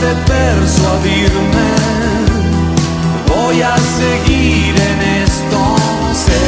[0.00, 1.70] de persuadirme,
[3.28, 5.76] voy a seguir en esto,
[6.14, 6.40] sé,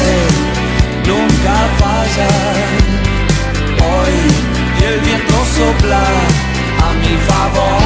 [1.07, 2.83] nunca fallar.
[3.91, 4.17] Hoy
[4.87, 6.05] el viento sopla
[6.81, 7.83] a mi favor.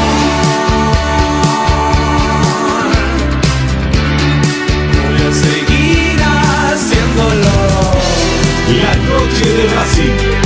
[5.02, 7.56] Voy a seguir haciéndolo.
[8.82, 10.45] La noche de Racing.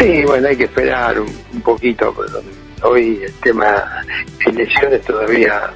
[0.00, 2.14] Sí, bueno, hay que esperar un, un poquito.
[2.16, 2.42] pero
[2.82, 4.02] Hoy el tema
[4.46, 5.70] de lesiones todavía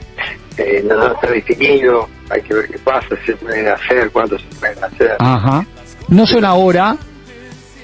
[0.57, 2.09] eh, no, está definido.
[2.31, 5.17] Hay que ver qué pasa, si se pueden hacer, cuánto se pueden hacer.
[5.19, 5.67] Ajá.
[6.09, 6.97] No son ahora.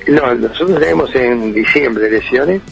[0.09, 2.63] No, nosotros tenemos en diciembre lesiones,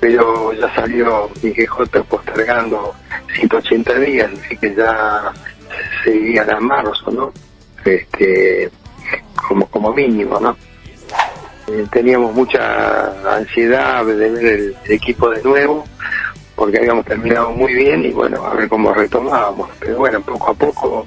[0.00, 2.94] pero ya salió IGJ postergando
[3.34, 5.32] 180 días, así que ya
[6.04, 7.32] seguían a marzo, ¿no?
[7.84, 8.70] Este,
[9.48, 10.54] como, como mínimo, ¿no?
[11.68, 15.84] Eh, teníamos mucha ansiedad de ver el, el equipo de nuevo,
[16.58, 19.70] porque habíamos terminado muy bien y bueno, a ver cómo retomábamos.
[19.78, 21.06] Pero bueno, poco a poco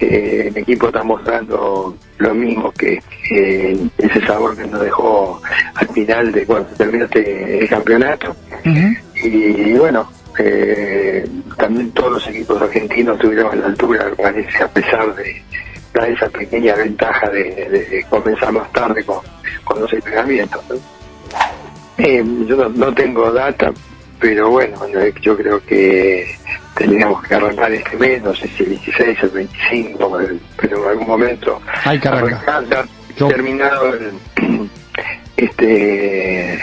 [0.00, 3.00] eh, el equipo está mostrando lo mismo que,
[3.98, 5.40] ese sabor que nos dejó
[5.74, 8.34] al final de cuando terminó este, el campeonato.
[9.22, 15.14] Y, bueno, eh, también todos los equipos argentinos estuvieron a la altura, parece, a pesar
[15.14, 15.42] de,
[15.94, 19.18] de esa pequeña ventaja de, de- de comenzar más tarde con,
[19.64, 20.62] con los entrenamientos.
[20.68, 20.76] ¿no?
[21.98, 23.72] Eh, yo no, no tengo data,
[24.20, 26.36] pero bueno, yo, yo creo que
[26.76, 30.18] tendríamos que arrancar este mes, no sé si el 16 o el 25,
[30.60, 32.86] pero en algún momento Hay que arrancar.
[33.16, 34.12] Yo- terminado el,
[35.36, 36.58] este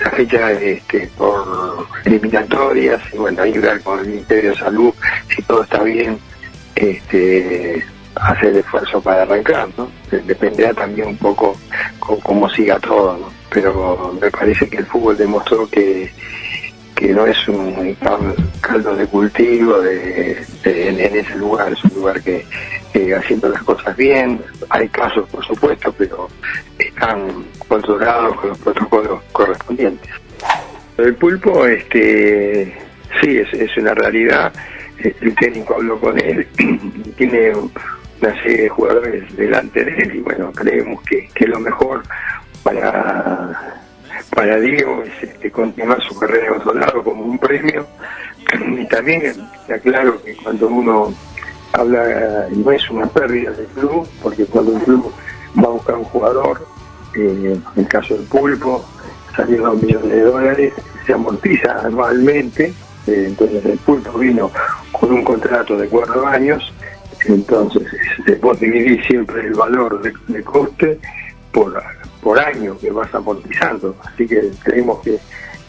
[0.00, 4.92] la fecha este, por eliminatorias y bueno hay que ver con el Ministerio de Salud
[5.34, 6.18] si todo está bien
[6.74, 7.82] este
[8.16, 9.90] hacer esfuerzo para arrancar ¿no?
[10.10, 11.56] dependerá también un poco
[12.00, 13.32] cómo siga todo ¿no?
[13.50, 16.10] pero me parece que el fútbol demostró que
[16.94, 22.22] que no es un cal- caldo de cultivo de, en, ese lugar, es un lugar
[22.22, 22.42] que,
[22.90, 24.40] que haciendo las cosas bien,
[24.70, 26.26] hay casos por supuesto, pero
[26.78, 30.10] están controlados con los protocolos correspondientes.
[30.96, 32.74] El pulpo, este,
[33.20, 34.50] sí, es, es una realidad,
[34.98, 36.48] el técnico habló con él,
[37.18, 37.52] tiene
[38.20, 42.02] una serie de jugadores delante de él y bueno, creemos que, que lo mejor
[42.62, 43.76] para
[44.34, 47.86] para Diego es este, continuar su carrera en otro lado como un premio.
[48.78, 51.14] Y también está claro que cuando uno
[51.72, 55.12] habla no es una pérdida del club porque cuando un club
[55.58, 56.66] va a buscar un jugador
[57.14, 58.84] eh, en el caso del pulpo
[59.34, 60.72] salió dos millones de dólares
[61.04, 62.72] se amortiza anualmente
[63.06, 64.50] eh, entonces el pulpo vino
[64.92, 66.72] con un contrato de cuatro años
[67.28, 67.82] entonces
[68.24, 70.98] se puede dividir siempre el valor de, coste
[71.52, 71.82] por,
[72.22, 73.96] por año que vas amortizando.
[74.04, 75.18] Así que creemos que,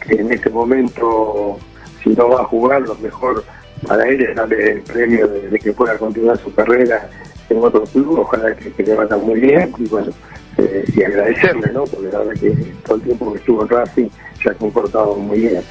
[0.06, 1.58] que en este momento,
[2.02, 3.44] si no va a jugar, lo mejor
[3.86, 7.08] para él es darle el premio de, que pueda continuar su carrera
[7.48, 8.20] en otro club.
[8.20, 10.12] Ojalá que, que le vaya muy bien y bueno,
[10.58, 11.84] eh, y agradecerle, ¿no?
[11.84, 12.50] Porque la verdad que
[12.84, 14.08] todo el tiempo que estuvo en Racing
[14.42, 15.62] se ha comportado muy bien.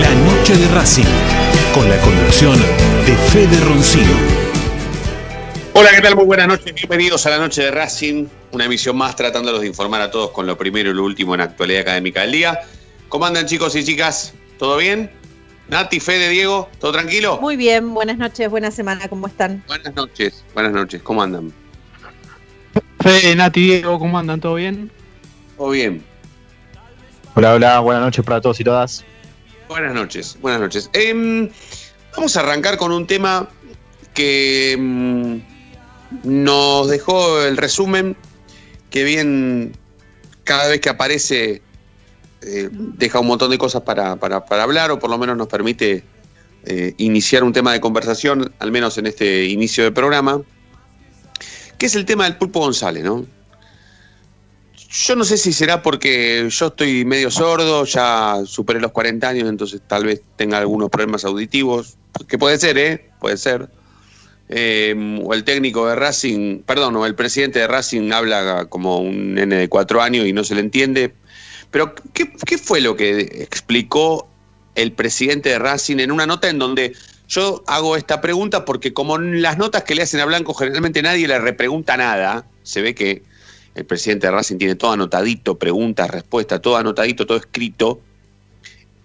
[0.00, 1.06] La noche de Racing.
[1.72, 2.58] Con la conducción
[3.06, 4.12] de Fede Roncino.
[5.72, 6.16] Hola, ¿qué tal?
[6.16, 6.74] Muy buenas noches.
[6.74, 10.46] Bienvenidos a la noche de Racing, una emisión más tratándolos de informar a todos con
[10.46, 12.60] lo primero y lo último en la actualidad académica del día.
[13.08, 14.34] ¿Cómo andan chicos y chicas?
[14.58, 15.10] ¿Todo bien?
[15.68, 17.38] Nati, Fede, Diego, ¿todo tranquilo?
[17.40, 19.64] Muy bien, buenas noches, buena semana, ¿cómo están?
[19.66, 21.50] Buenas noches, buenas noches, ¿cómo andan?
[23.00, 24.40] Fede, Nati, Diego, ¿cómo andan?
[24.40, 24.90] ¿Todo bien?
[25.56, 26.04] ¿Todo bien?
[27.34, 29.02] Hola, hola, buenas noches para todos y todas.
[29.68, 30.90] Buenas noches, buenas noches.
[30.92, 31.50] Em,
[32.14, 33.48] vamos a arrancar con un tema
[34.14, 35.42] que em,
[36.22, 38.16] nos dejó el resumen,
[38.90, 39.72] que bien
[40.44, 41.62] cada vez que aparece
[42.42, 46.04] eh, deja un montón de cosas para, hablar o por lo menos nos permite
[46.64, 50.42] eh, iniciar un tema de conversación, al menos en este inicio de programa,
[51.76, 53.26] que es el tema del pulpo González, ¿no?
[54.88, 59.48] Yo no sé si será porque yo estoy medio sordo, ya superé los 40 años,
[59.48, 61.96] entonces tal vez tenga algunos problemas auditivos,
[62.28, 63.10] que puede ser, ¿eh?
[63.20, 63.68] Puede ser.
[64.48, 69.34] Eh, o el técnico de Racing, perdón, o el presidente de Racing habla como un
[69.34, 71.14] nene de cuatro años y no se le entiende.
[71.72, 74.28] Pero, ¿qué, ¿qué, fue lo que explicó
[74.76, 76.92] el presidente de Racing en una nota en donde
[77.28, 81.26] yo hago esta pregunta porque como las notas que le hacen a Blanco generalmente nadie
[81.26, 83.22] le repregunta nada, se ve que
[83.76, 88.00] el presidente de Racing tiene todo anotadito, preguntas, respuestas, todo anotadito, todo escrito.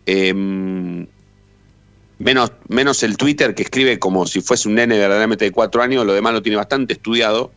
[0.06, 1.06] Em,
[2.20, 6.06] menos, menos el Twitter que escribe como si fuese un nene verdaderamente de cuatro años,
[6.06, 7.52] lo demás lo tiene bastante estudiado.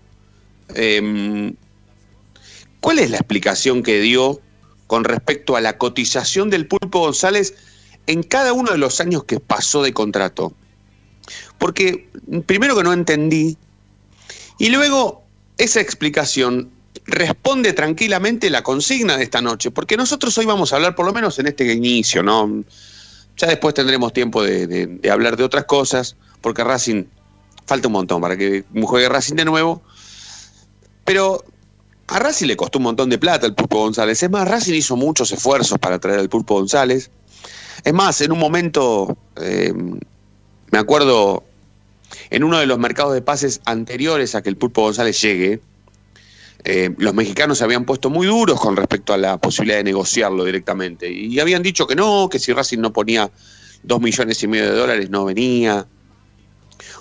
[0.74, 1.54] Em,
[2.80, 4.40] ¿Cuál es la explicación que dio
[4.88, 7.54] con respecto a la cotización del Pulpo González
[8.08, 10.52] en cada uno de los años que pasó de contrato?
[11.58, 12.08] Porque
[12.46, 13.56] primero que no entendí,
[14.58, 15.22] y luego
[15.58, 16.73] esa explicación
[17.06, 21.12] responde tranquilamente la consigna de esta noche, porque nosotros hoy vamos a hablar, por lo
[21.12, 22.64] menos en este inicio, ¿no?
[23.36, 27.04] Ya después tendremos tiempo de, hablar de otras cosas, porque Racing
[27.66, 29.82] falta un montón para que juegue Racing de nuevo.
[31.04, 31.44] Pero
[32.06, 34.22] a Racing le costó un montón de plata el Pulpo González.
[34.22, 37.10] Es más, Racing hizo muchos esfuerzos para traer al Pulpo González.
[37.82, 39.74] Es más, en un momento, eh,
[40.70, 41.42] me acuerdo,
[42.30, 45.60] en uno de los mercados de pases anteriores a que el Pulpo González llegue,
[46.64, 50.44] eh, los mexicanos se habían puesto muy duros con respecto a la posibilidad de negociarlo
[50.44, 51.10] directamente.
[51.10, 53.30] Y habían dicho que no, que si Racing no ponía
[53.82, 55.86] dos millones y medio de dólares no venía.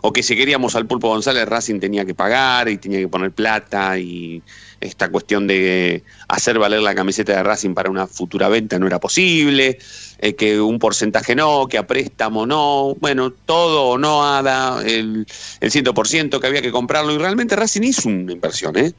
[0.01, 3.31] O que si queríamos al Pulpo González, Racing tenía que pagar y tenía que poner
[3.31, 3.97] plata.
[3.97, 4.43] Y
[4.81, 8.99] esta cuestión de hacer valer la camiseta de Racing para una futura venta no era
[8.99, 9.79] posible.
[10.19, 12.95] Eh, que un porcentaje no, que a préstamo no.
[12.99, 15.25] Bueno, todo o no ada, el,
[15.61, 17.13] el 100% que había que comprarlo.
[17.13, 18.93] Y realmente Racing hizo una inversión, ¿eh?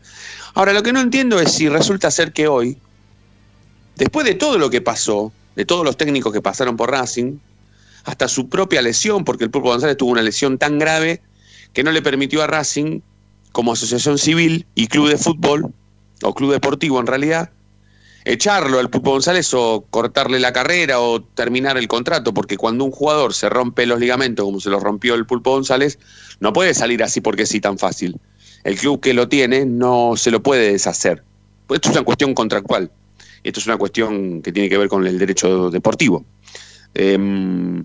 [0.55, 2.79] Ahora, lo que no entiendo es si resulta ser que hoy,
[3.97, 7.39] después de todo lo que pasó, de todos los técnicos que pasaron por Racing,
[8.05, 11.21] hasta su propia lesión, porque el Pulpo González tuvo una lesión tan grave
[11.73, 13.01] que no le permitió a Racing,
[13.51, 15.73] como asociación civil y club de fútbol,
[16.23, 17.51] o club deportivo en realidad,
[18.25, 22.93] echarlo al Pulpo González o cortarle la carrera o terminar el contrato, porque cuando un
[22.93, 25.99] jugador se rompe los ligamentos como se los rompió el Pulpo González,
[26.39, 28.21] no puede salir así porque sí tan fácil
[28.65, 31.23] el club que lo tiene no se lo puede deshacer.
[31.67, 32.91] Pues esto es una cuestión contractual.
[33.43, 36.25] Esto es una cuestión que tiene que ver con el derecho deportivo.
[36.95, 37.85] Em,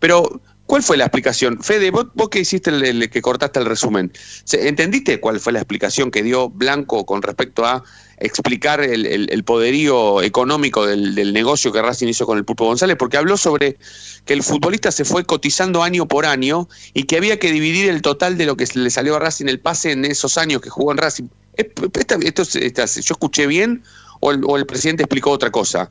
[0.00, 1.62] pero, ¿cuál fue la explicación?
[1.62, 4.12] Fede, vos, que hiciste el, que cortaste el resumen,
[4.52, 7.84] ¿entendiste cuál fue la explicación que dio Blanco con respecto a
[8.20, 13.36] explicar el, poderío económico del, negocio que Racing hizo con el Pulpo González, porque habló
[13.36, 13.76] sobre
[14.24, 18.02] que el futbolista se fue cotizando año por año y que había que dividir el
[18.02, 20.92] total de lo que le salió a Racing el pase en esos años que jugó
[20.92, 21.28] en Racing.
[21.54, 22.18] ¿Esto,
[22.50, 23.82] ¿Yo escuché bien
[24.20, 25.90] o el, presidente explicó otra cosa?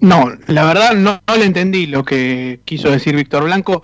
[0.00, 3.82] No, la verdad no, le entendí lo que quiso decir Víctor Blanco.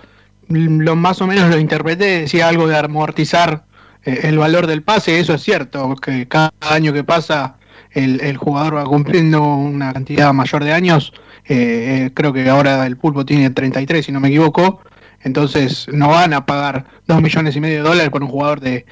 [0.49, 3.65] Lo más o menos lo interpreté, decía algo de amortizar
[4.05, 7.57] el valor del pase, eso es cierto, que cada año que pasa
[7.93, 11.13] el, jugador va cumpliendo una cantidad mayor de años.
[11.45, 14.81] Eh, eh, creo que ahora el pulpo tiene 33, si no me equivoco.
[15.25, 18.87] Entonces no van a pagar 2 millones y medio de dólares por un jugador de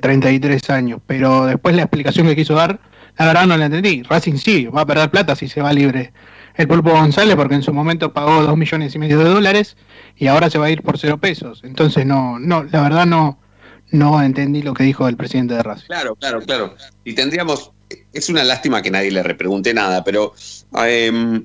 [0.00, 1.00] 33 años.
[1.06, 2.80] Pero después la explicación que quiso dar,
[3.18, 4.02] la verdad no la entendí.
[4.02, 6.12] Racing sí, va a perder plata si se va libre
[6.54, 9.76] el Pulpo González porque en su momento pagó 2 millones y medio de dólares
[10.16, 11.60] y ahora se va a ir por cero pesos.
[11.64, 13.38] Entonces no, no, la verdad no,
[13.94, 15.86] no entendí lo que dijo el presidente de Racing.
[15.86, 16.74] Claro, claro, claro.
[17.04, 17.70] Y tendríamos,
[18.12, 20.34] es una lástima que nadie le repregunte nada, pero
[20.84, 21.44] em,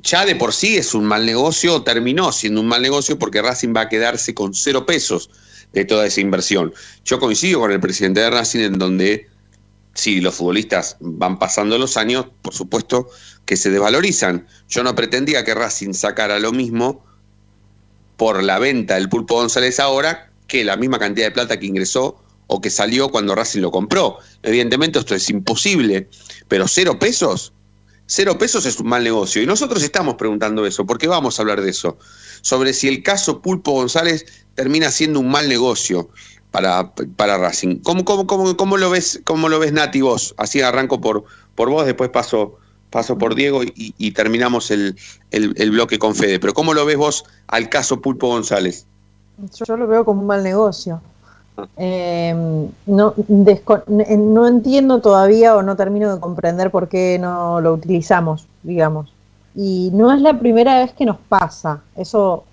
[0.00, 3.74] ya de por sí es un mal negocio, terminó siendo un mal negocio porque Racing
[3.74, 5.30] va a quedarse con cero pesos
[5.72, 6.74] de toda esa inversión.
[7.04, 9.26] Yo coincido con el presidente de Racing en donde
[9.94, 13.08] si los futbolistas van pasando los años, por supuesto
[13.46, 14.46] que se desvalorizan.
[14.68, 17.02] Yo no pretendía que Racing sacara lo mismo
[18.18, 22.22] por la venta del Pulpo González ahora que la misma cantidad de plata que ingresó
[22.46, 24.18] o que salió cuando Racing lo compró.
[24.42, 26.08] Evidentemente esto es imposible,
[26.48, 27.52] pero cero pesos,
[28.06, 29.42] cero pesos es un mal negocio.
[29.42, 31.98] Y nosotros estamos preguntando eso, porque vamos a hablar de eso,
[32.42, 36.08] sobre si el caso Pulpo González termina siendo un mal negocio
[36.52, 37.78] para, para Racing.
[37.80, 40.34] ¿Cómo, cómo, cómo, cómo lo ves, cómo lo ves Nati vos?
[40.38, 41.24] Así arranco por,
[41.56, 44.96] por vos, después paso paso por Diego y, terminamos el,
[45.32, 46.38] el- el bloque con Fede.
[46.38, 48.86] Pero ¿cómo lo ves vos al caso Pulpo González?
[49.38, 51.00] Yo lo veo como un mal negocio.
[51.76, 52.34] Eh,
[52.86, 53.14] no,
[53.88, 59.12] n- no entiendo todavía o no termino de comprender por qué no lo utilizamos, digamos.
[59.54, 61.82] Y no es la primera vez que nos pasa.
[61.96, 62.44] Eso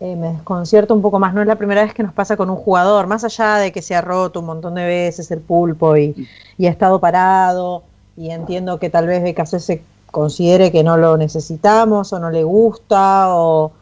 [0.00, 1.34] eh, me desconcierta un poco más.
[1.34, 3.06] No es la primera vez que nos pasa con un jugador.
[3.06, 6.14] Más allá de que se ha roto un montón de veces el pulpo y,
[6.58, 7.84] y ha estado parado.
[8.16, 12.44] Y entiendo que tal vez BKC se considere que no lo necesitamos o no le
[12.44, 13.72] gusta o...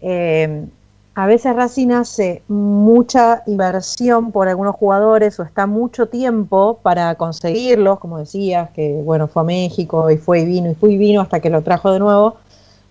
[0.00, 0.66] eh,
[1.14, 7.98] a veces Racing hace mucha inversión por algunos jugadores o está mucho tiempo para conseguirlos,
[7.98, 11.20] como decías, que bueno, fue a México y fue y vino y fue y vino
[11.20, 12.36] hasta que lo trajo de nuevo.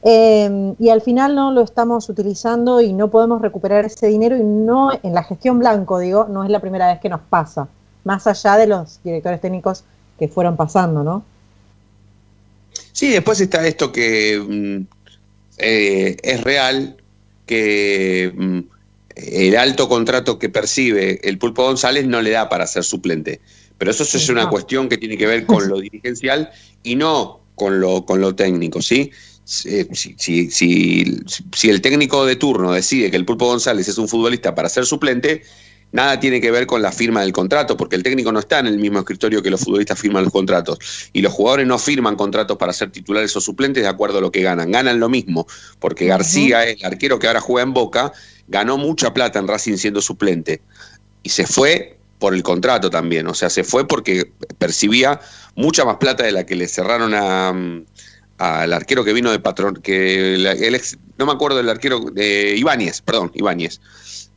[0.04, 4.44] Eh, y al final no lo estamos utilizando y no podemos recuperar ese dinero y
[4.44, 7.68] no en la gestión blanco, digo, no es la primera vez que nos pasa,
[8.04, 9.84] más allá de los directores técnicos
[10.18, 11.24] que fueron pasando, ¿no?
[12.92, 14.88] Sí, después está esto que mm,
[15.58, 16.98] eh, es real,
[17.46, 18.60] que mm,
[19.16, 23.42] el alto contrato que percibe el Pulpo González no le da para ser suplente.
[23.78, 26.52] Pero eso, es una cuestión que tiene que ver con lo dirigencial
[26.84, 29.12] y no con lo, con lo técnico, ¿sí?
[29.44, 29.86] Si,
[30.18, 31.18] si- si-
[31.56, 34.86] si el técnico de turno decide que el Pulpo González es un futbolista para ser
[34.86, 35.42] suplente,
[35.92, 38.68] nada tiene que ver con la firma del contrato, porque el técnico no está en
[38.68, 40.80] el mismo escritorio que los futbolistas firman los contratos.
[41.14, 44.32] Y los jugadores no firman contratos para ser titulares o suplentes de acuerdo a lo
[44.32, 44.72] que ganan.
[44.72, 45.48] Ganan lo mismo,
[45.80, 48.12] porque García, el arquero que ahora juega en Boca,
[48.48, 50.62] ganó mucha plata en Racing siendo suplente.
[51.24, 55.20] Y se fue por el contrato también, o sea, se fue porque percibía
[55.56, 57.84] mucha más plata de la que le cerraron a, mm,
[58.38, 62.56] al arquero que vino de patrón, que el ex, no me acuerdo del arquero, de
[62.58, 63.82] Ibáñez, perdón, Ibáñez,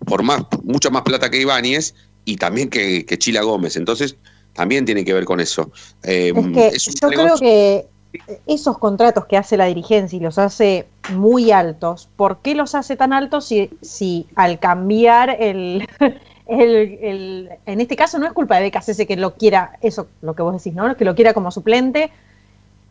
[0.07, 1.95] por más, mucha más plata que Ibáñez
[2.25, 4.17] y también que, que Chila Gómez, entonces
[4.55, 5.71] también tiene que ver con eso.
[6.03, 7.87] Eh, Es que es un yo creo que
[8.47, 12.97] esos contratos que hace la dirigencia y los hace muy altos, ¿por qué los hace
[12.97, 15.87] tan altos si, si al cambiar el,
[16.47, 16.71] el,
[17.03, 20.43] el- En este caso no es culpa de BKCS que lo quiera, eso, lo que
[20.43, 20.97] vos decís, ¿no?
[20.97, 22.11] Que lo quiera como suplente,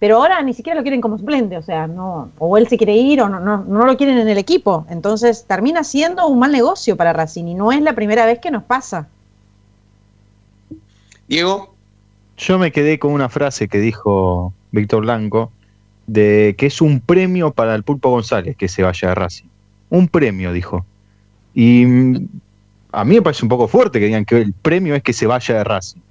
[0.04, 2.94] pero ahora ni siquiera lo quieren como suplente, o sea, no, o él se quiere
[2.94, 6.52] ir o no, no, no lo quieren en el equipo, entonces termina siendo un mal
[6.52, 9.08] negocio para Racing y no es la primera vez que nos pasa.
[11.30, 11.74] Diego,
[12.36, 15.54] Yo me quedé con una frase que dijo Víctor Blanco
[16.06, 19.48] de que es un premio para el Pulpo González que se vaya de Racing.
[19.90, 20.86] Un premio, dijo.
[21.54, 22.28] Y mm,
[22.92, 25.28] a mí me parece un poco fuerte que digan que el premio es que se
[25.28, 26.02] vaya de Racing.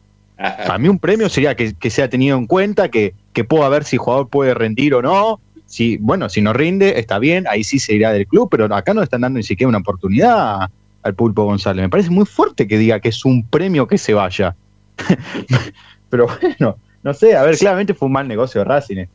[0.44, 3.84] A mí un premio sería que, que sea tenido en cuenta, que, que pueda ver
[3.84, 5.40] si el jugador puede rendir o no.
[5.66, 8.92] Si, bueno, si no rinde, está bien, ahí sí se irá del club, pero acá
[8.92, 10.68] no le están dando ni siquiera una oportunidad
[11.02, 11.82] al Pulpo González.
[11.82, 14.54] Me parece muy fuerte que diga que es un premio que se vaya.
[16.10, 18.96] pero bueno, no sé, a ver, claramente fue un mal negocio de Racing.
[18.98, 19.08] eh.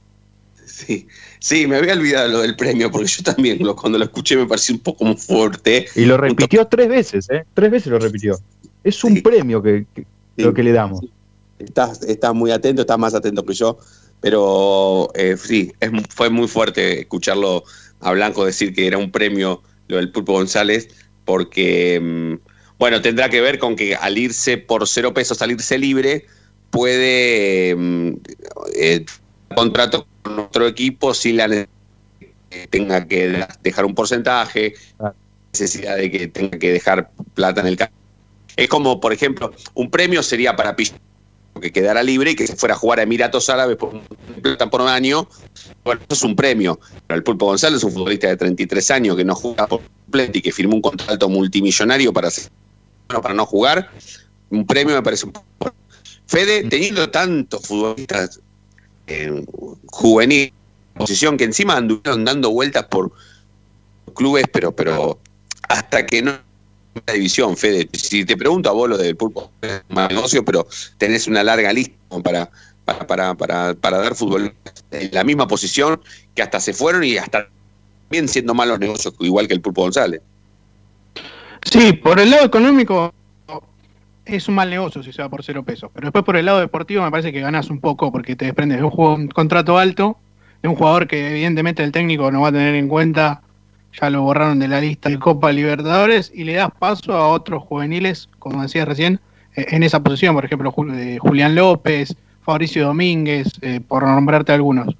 [0.65, 1.07] sí,
[1.39, 4.45] sí, me había olvidado lo del premio, porque yo también lo- cuando lo escuché me
[4.45, 5.85] pareció un poco muy fuerte.
[5.95, 7.43] Y lo repitió tres veces, ¿eh?
[7.53, 8.37] Tres veces lo repitió.
[8.83, 9.21] Es un Sí.
[9.21, 10.05] premio que, que-
[10.37, 10.43] Sí.
[10.43, 11.01] lo que le damos.
[11.59, 13.77] Estás, estás muy atento, estás más atento que yo,
[14.21, 17.63] pero eh, sí, es, fue muy fuerte escucharlo
[18.01, 20.87] a Blanco decir que era un premio lo del Pulpo González,
[21.25, 22.33] porque, mm,
[22.77, 26.25] bueno, tendrá que ver con que al irse por cero pesos, salirse libre,
[26.69, 28.13] puede mm,
[28.75, 29.05] eh,
[29.55, 31.67] contrato con otro equipo sin la necesidad
[32.51, 35.13] de que tenga que de- dejar un porcentaje, Ah.
[35.53, 37.91] necesidad de que tenga que dejar plata en el ca-
[38.55, 40.93] Es como, por ejemplo, un premio sería para Pich
[41.59, 44.01] que quedara libre y que se fuera a jugar a Emiratos Árabes por
[44.69, 45.27] por un año.
[45.83, 46.79] Bueno, eso es un premio.
[47.07, 50.37] Pero el Pulpo González es un futbolista de 33 años que no juega por completo
[50.37, 52.29] y que firmó un contrato multimillonario para,
[53.07, 53.91] para no jugar.
[54.49, 55.73] Un premio me parece un poco.
[56.27, 58.41] Fede, teniendo tantos futbolistas
[59.07, 59.45] eh,
[59.87, 60.51] juveniles,
[60.95, 63.11] posición que encima anduvieron dando vueltas por
[64.13, 65.19] clubes, pero, pero
[65.69, 66.46] hasta que no
[67.13, 67.89] división, Fede.
[67.93, 71.43] Si te pregunto a vos lo del pulpo, es un mal negocio, pero tenés una
[71.43, 72.49] larga lista para,
[72.85, 74.53] para, para, para, dar fútbol
[74.91, 75.99] en la misma posición
[76.35, 77.47] que hasta se fueron y hasta
[78.09, 80.21] bien siendo malos negocios, igual que el Pulpo González.
[81.69, 83.13] Sí, por el lado económico
[84.27, 85.89] es un mal negocio si se va por cero pesos.
[85.93, 88.79] Pero después por el lado deportivo me parece que ganas un poco porque te desprendes
[88.79, 90.17] de un, juego, un contrato alto,
[90.61, 93.41] de un jugador que evidentemente el técnico no va a tener en cuenta,
[93.99, 97.63] ya lo borraron de la lista de Copa Libertadores, y le das paso a otros
[97.63, 99.19] juveniles, como decías recién,
[99.55, 104.95] eh, en esa posición, por ejemplo, eh, Julián López, Fabricio Domínguez, eh, por nombrarte algunos.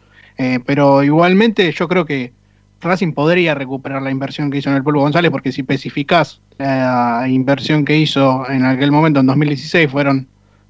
[0.67, 2.31] Pero igualmente yo creo que
[2.79, 7.25] Racing podría recuperar la inversión que hizo en el Pulpo González, porque si especificás la
[7.27, 10.27] inversión que hizo en aquel momento, en 2016, fueron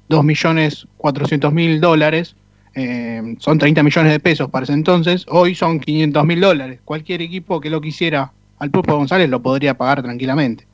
[0.08, 2.34] 2.400.000 dólares.
[2.80, 6.78] Eh, son 30 millones de pesos para ese entonces, hoy son 500 mil dólares.
[6.84, 10.64] Cualquier equipo que lo quisiera al Pulpo González lo podría pagar tranquilamente.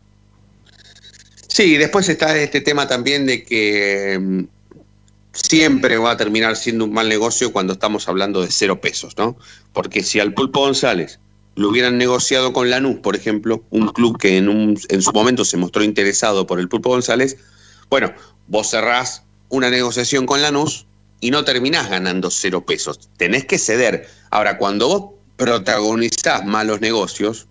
[1.49, 4.41] Sí, después está este tema también de que mm,
[5.33, 9.39] siempre va a terminar siendo un mal negocio cuando estamos hablando de cero pesos, ¿no?
[9.73, 11.21] Porque si al Pulpo González
[11.55, 15.43] lo hubieran negociado con Lanús, por ejemplo, un club que en, un, en su momento
[15.47, 17.39] se mostró interesado por el Pulpo González,
[17.89, 18.13] bueno,
[18.47, 20.87] vos cerrás una negociación con Lanús
[21.25, 23.09] y no terminás ganando cero pesos.
[23.17, 24.07] Tenés que ceder.
[24.31, 25.05] Ahora, cuando vos
[25.39, 27.47] protagonizás malos negocios,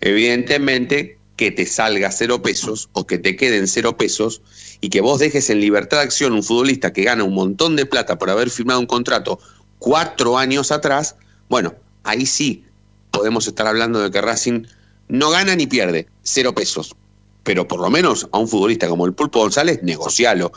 [0.00, 4.40] evidentemente que te salga cero pesos o que te queden cero pesos
[4.80, 7.84] y que vos dejes en libertad de acción un futbolista que gana un montón de
[7.84, 9.38] plata por haber firmado un contrato
[9.78, 11.14] cuatro años atrás,
[11.50, 12.64] bueno, ahí sí
[13.10, 14.64] podemos estar hablando de que Racing
[15.08, 16.96] no gana ni pierde, cero pesos.
[17.42, 20.50] Pero por lo menos a un futbolista como el Pulpo González, negocialo.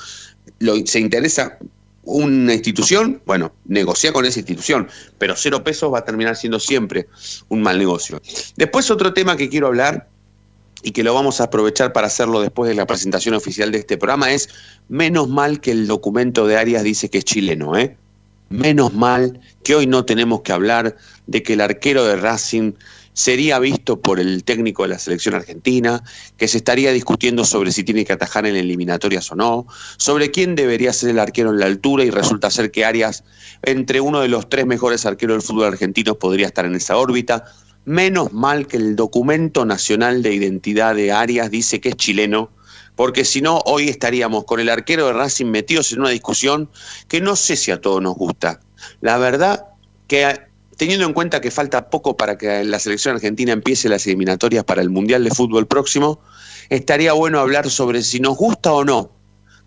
[0.59, 1.59] Lo, se interesa
[2.03, 7.07] una institución, bueno, negocia con esa institución, pero cero pesos va a terminar siendo siempre
[7.49, 8.21] un mal negocio.
[8.55, 10.07] Después otro tema que quiero hablar
[10.83, 13.97] y que lo vamos a aprovechar para hacerlo después de la presentación oficial de este
[13.97, 14.49] programa es,
[14.89, 17.95] menos mal que el documento de Arias dice que es chileno, ¿eh?
[18.49, 22.73] Menos mal que hoy no tenemos que hablar de que el arquero de Racing
[23.13, 26.03] sería visto por el técnico de la selección argentina,
[26.37, 30.55] que se estaría discutiendo sobre si tiene que atajar en eliminatorias o no, sobre quién
[30.55, 33.23] debería ser el arquero en la altura y resulta ser que Arias,
[33.63, 37.45] entre uno de los tres mejores arqueros del fútbol argentino, podría estar en esa órbita.
[37.83, 42.51] Menos mal que el documento nacional de identidad de Arias dice que es chileno,
[42.95, 46.69] porque si no, hoy estaríamos con el arquero de Racing metidos en una discusión
[47.07, 48.59] que no sé si a todos nos gusta.
[48.99, 49.65] La verdad
[50.07, 54.63] que teniendo en cuenta que falta poco para que la selección argentina empiece las eliminatorias
[54.63, 56.19] para el Mundial de Fútbol próximo,
[56.69, 59.11] estaría bueno hablar sobre si nos gusta o no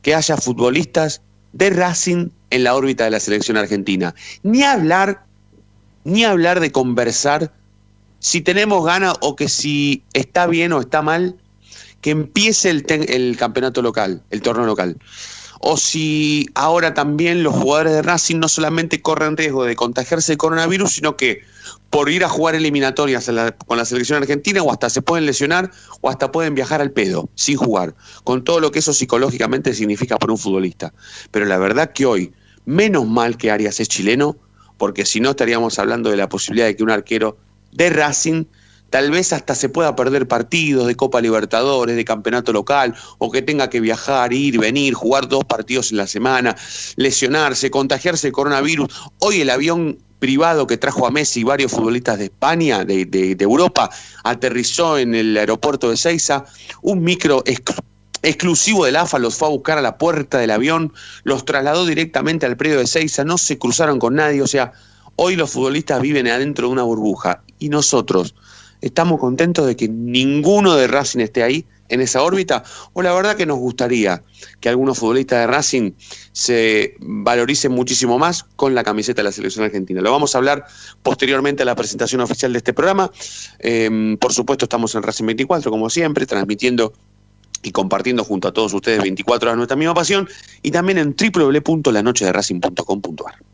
[0.02, 4.14] que haya futbolistas de Racing en la órbita de la selección argentina.
[4.42, 5.24] Ni hablar,
[6.04, 7.52] ni hablar de conversar
[8.18, 11.36] si tenemos ganas o que si está bien o está mal
[12.00, 14.98] que empiece el, el campeonato local, el torneo local
[15.66, 20.36] o si ahora también los jugadores de Racing no solamente corren riesgo de contagiarse de
[20.36, 21.40] coronavirus, sino que
[21.88, 23.30] por ir a jugar eliminatorias
[23.66, 25.70] con la selección argentina o hasta se pueden lesionar
[26.02, 30.18] o hasta pueden viajar al pedo sin jugar, con todo lo que eso psicológicamente significa
[30.18, 30.92] para un futbolista.
[31.30, 32.34] Pero la verdad que hoy,
[32.66, 34.36] menos mal que Arias es chileno,
[34.76, 37.38] porque si no estaríamos hablando de la posibilidad de que un arquero
[37.72, 38.44] de Racing
[38.94, 43.42] tal vez hasta se pueda perder partidos de Copa Libertadores, de campeonato local, o que
[43.42, 46.54] tenga que viajar, ir, venir, jugar dos partidos en la semana,
[46.94, 48.86] lesionarse, contagiarse de coronavirus.
[49.18, 53.90] Hoy el avión privado que trajo a Messi y varios futbolistas de España, de, Europa,
[54.22, 56.44] aterrizó en el aeropuerto de Seiza,
[56.80, 57.42] un micro
[58.22, 60.92] exclusivo del AFA los fue a buscar a la puerta del avión,
[61.24, 64.72] los trasladó directamente al predio de Seiza, no se cruzaron con nadie, o sea,
[65.16, 68.36] hoy los futbolistas viven adentro de una burbuja y nosotros
[68.84, 73.36] estamos contentos de que ninguno de Racing esté ahí en esa órbita, o la verdad
[73.36, 74.22] que nos gustaría
[74.60, 75.92] que algunos futbolistas de Racing
[76.32, 80.00] se valoricen muchísimo más con la camiseta de la selección argentina.
[80.00, 80.64] Lo vamos a hablar
[81.02, 83.10] posteriormente a la presentación oficial de este programa.
[83.58, 86.92] Em, por supuesto, estamos en Racing 24, como siempre, transmitiendo
[87.62, 90.28] y compartiendo junto a todos ustedes 24 horas nuestra misma pasión
[90.62, 93.53] y también en www.lanochederacing.com.ar.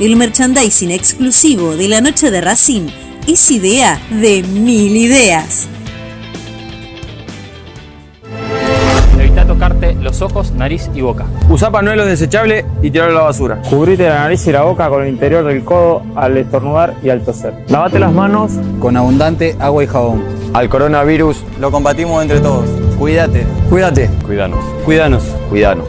[0.00, 2.86] El merchandising exclusivo de la noche de Racing
[3.26, 5.66] es idea de mil ideas.
[9.18, 11.26] Evita tocarte los ojos, nariz y boca.
[11.48, 13.60] Usa panuelos desechables y tirarlo a la basura.
[13.68, 17.24] Cubrite la nariz y la boca con el interior del codo al estornudar y al
[17.24, 17.54] toser.
[17.68, 20.22] Lavate las manos Con abundante agua y jabón.
[20.54, 21.38] al coronavirus.
[21.60, 22.64] Lo combatimos entre todos.
[22.98, 23.44] Cuídate.
[23.68, 24.08] Cuídate.
[24.24, 24.64] Cuidanos.
[24.84, 25.24] Cuídanos.
[25.50, 25.88] Cuidanos.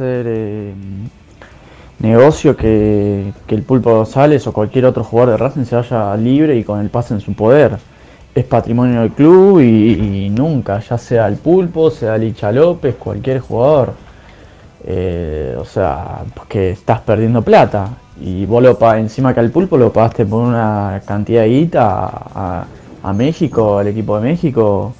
[0.00, 0.72] Ser eh,
[1.98, 6.64] negocio que, el Pulpo González o cualquier otro jugador de Racing se vaya libre y
[6.64, 7.76] con el pase en su poder.
[8.34, 13.92] Es patrimonio del club y, nunca, ya sea el Pulpo, sea Licha López, cualquier jugador.
[14.84, 19.92] Eh, o sea, porque estás perdiendo plata y vos lo encima que al Pulpo lo
[19.92, 22.64] pagaste por una cantidad de guita a,
[23.02, 24.94] a- México, al equipo de México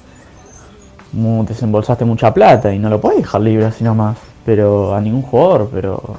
[1.47, 4.30] desembolsaste mucha plata y no lo puedes dejar libre así nomás.
[4.45, 6.15] Pero a ningún jugador, pero.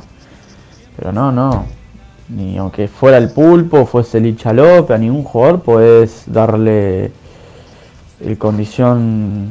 [0.97, 1.65] Pero no, no.
[2.29, 7.13] Ni aunque fuera el pulpo, fuese Licha López, a ningún jugador puedes darle
[8.21, 9.51] el condición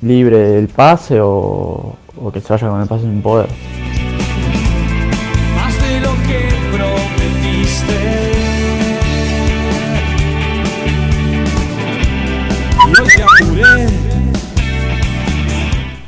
[0.00, 3.81] libre del pase o, o que se vaya con el pase sin poder.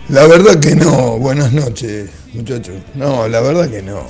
[0.09, 1.19] La verdad que no.
[1.19, 2.77] Buenas noches, muchachos.
[2.95, 4.07] No, la verdad que no.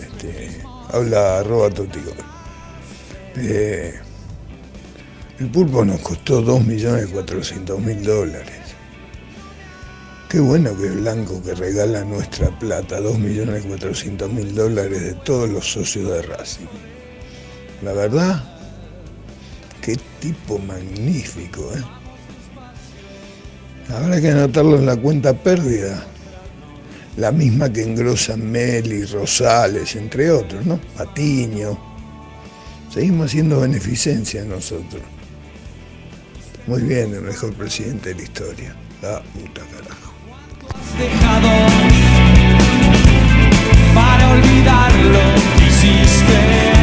[0.00, 2.12] Este, habla arroba Totico.
[3.36, 3.94] Eh,
[5.38, 8.60] el pulpo nos costó 2.400.000 dólares.
[10.28, 16.22] Qué bueno que Blanco que regala nuestra plata, 2.400.000 dólares de todos los socios de
[16.22, 16.66] Racing.
[17.82, 18.42] La verdad,
[19.80, 22.05] qué tipo magnífico, ¿eh?
[23.88, 26.02] Habrá que anotarlo en la cuenta pérdida.
[27.16, 30.78] La misma que engrosan Meli, Rosales, entre otros, ¿no?
[30.96, 31.78] Patiño.
[32.92, 35.02] Seguimos haciendo beneficencia nosotros.
[36.66, 38.76] Muy bien, el mejor presidente de la historia.
[39.00, 40.12] La puta carajo.
[43.94, 44.92] para olvidar
[45.66, 46.76] hiciste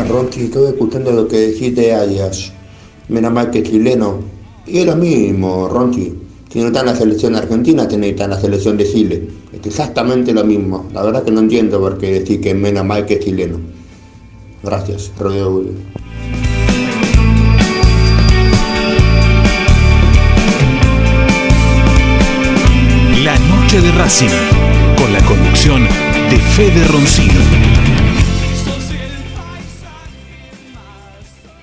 [0.00, 2.52] y sentir algo Ah, Ronchi, estuve escuchando lo que dijiste Arias.
[3.08, 4.20] Menos mal que chileno.
[4.66, 6.14] Y es lo mismo, Ronchi.
[6.48, 9.28] Si no está en la selección argentina, tiene que estar en la selección de Chile.
[9.52, 10.86] Es exactamente lo mismo.
[10.92, 13.58] La verdad que no entiendo por qué decir que menos mal que chileno.
[14.62, 15.64] Gracias, Rodrigo.
[23.24, 24.28] La noche de Racing,
[24.96, 25.82] con la conducción
[26.30, 27.69] de Fede Roncino.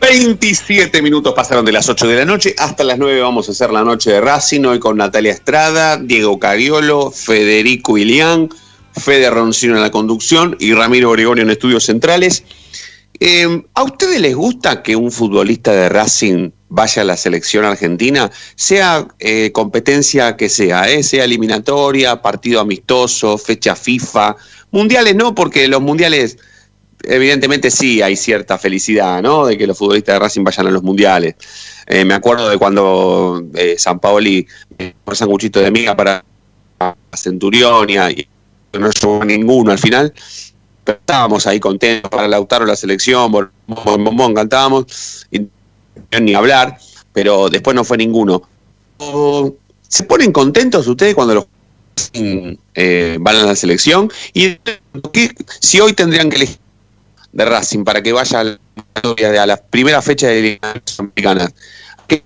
[0.10, 2.56] 27 minutos pasaron de las 8 de la noche.
[2.58, 4.63] Hasta las 9 vamos a hacer la noche de Racing.
[4.63, 8.48] Hoy con Natalia Estrada, Diego Cariolo, Federico Ilián,
[8.93, 12.46] Fede Roncino en la conducción y Ramiro Oregón en estudios centrales.
[13.20, 18.32] Eh, ¿A ustedes les gusta que un futbolista de Racing vaya a la selección argentina?
[18.56, 24.38] Sea eh, competencia que sea, eh, sea eliminatoria, partido amistoso, fecha FIFA.
[24.72, 26.38] Mundiales no, porque los mundiales
[27.04, 29.46] evidentemente sí hay cierta felicidad, ¿no?
[29.46, 31.36] De que los futbolistas de Racing vayan a los mundiales.
[31.86, 34.46] Eh, me acuerdo de cuando eh, San Paoli
[34.78, 36.24] me un sanguchito de miga para
[37.14, 40.14] Centurión y, no llegó ninguno al final.
[40.84, 45.48] Pero estábamos ahí contentos para Lautaro la selección, bombón, bombón, cantábamos, y
[46.22, 46.78] ni hablar,
[47.12, 48.44] pero después no fue ninguno.
[49.88, 51.48] ¿Se ponen contentos ustedes cuando los
[52.14, 54.10] eh, van a la selección?
[54.34, 54.56] Y
[55.12, 56.58] ¿qué- si hoy tendrían que elegir
[57.38, 61.54] de Racing para que vaya a la, primera fecha de eliminatorias americanas.
[62.08, 62.23] ¿Qué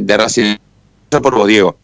[0.00, 0.56] de, Racing?
[1.10, 1.76] Por vos, Diego.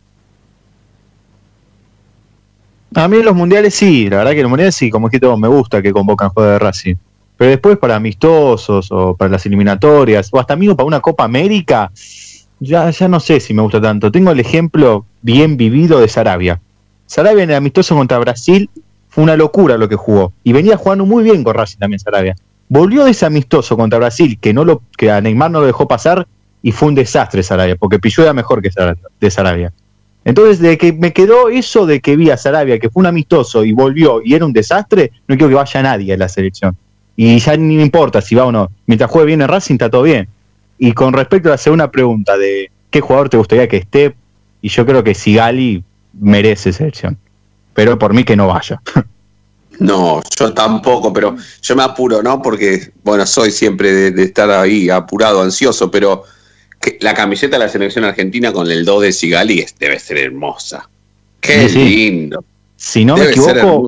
[2.94, 5.48] A mí los mundiales sí, la verdad que los mundiales sí, como dijiste vos, me
[5.48, 6.94] gusta que convocan juegos de Racing.
[7.36, 11.90] Pero después para amistosos o para las eliminatorias, o hasta mismo para una Copa América,
[12.60, 14.12] ya, ya no sé si me gusta tanto.
[14.12, 16.60] Tengo el ejemplo bien vivido de Sarabia.
[17.06, 18.70] Sarabia en el amistoso contra Brasil
[19.16, 20.32] una locura lo que jugó.
[20.44, 22.36] Y venía jugando muy bien con Racing también Sarabia.
[22.68, 25.86] Volvió de ese amistoso contra Brasil, que no lo, que a Neymar no lo dejó
[25.86, 26.26] pasar,
[26.62, 29.72] y fue un desastre Sarabia, porque Pilló era mejor que Sarabia, de Sarabia.
[30.24, 33.64] Entonces, de que me quedó eso de que vi a Sarabia, que fue un amistoso
[33.64, 36.76] y volvió y era un desastre, no quiero que vaya nadie a la selección.
[37.14, 38.72] Y ya ni me importa si va o no.
[38.86, 40.28] Mientras juegue bien en Racing, está todo bien.
[40.78, 44.16] Y con respecto a la segunda pregunta de qué jugador te gustaría que esté,
[44.60, 47.16] y yo creo que Sigali merece selección.
[47.76, 48.80] Pero por mí que no vaya.
[49.78, 52.40] No, yo tampoco, pero yo me apuro, ¿no?
[52.40, 56.22] Porque, bueno, soy siempre de, de estar ahí apurado, ansioso, pero
[56.80, 60.16] que la camiseta de la selección argentina con el 2 de Sigali es- debe ser
[60.16, 60.88] hermosa.
[61.42, 61.84] Qué Sí, sí.
[61.84, 62.42] lindo.
[62.76, 63.86] Si no Debe me equivoco,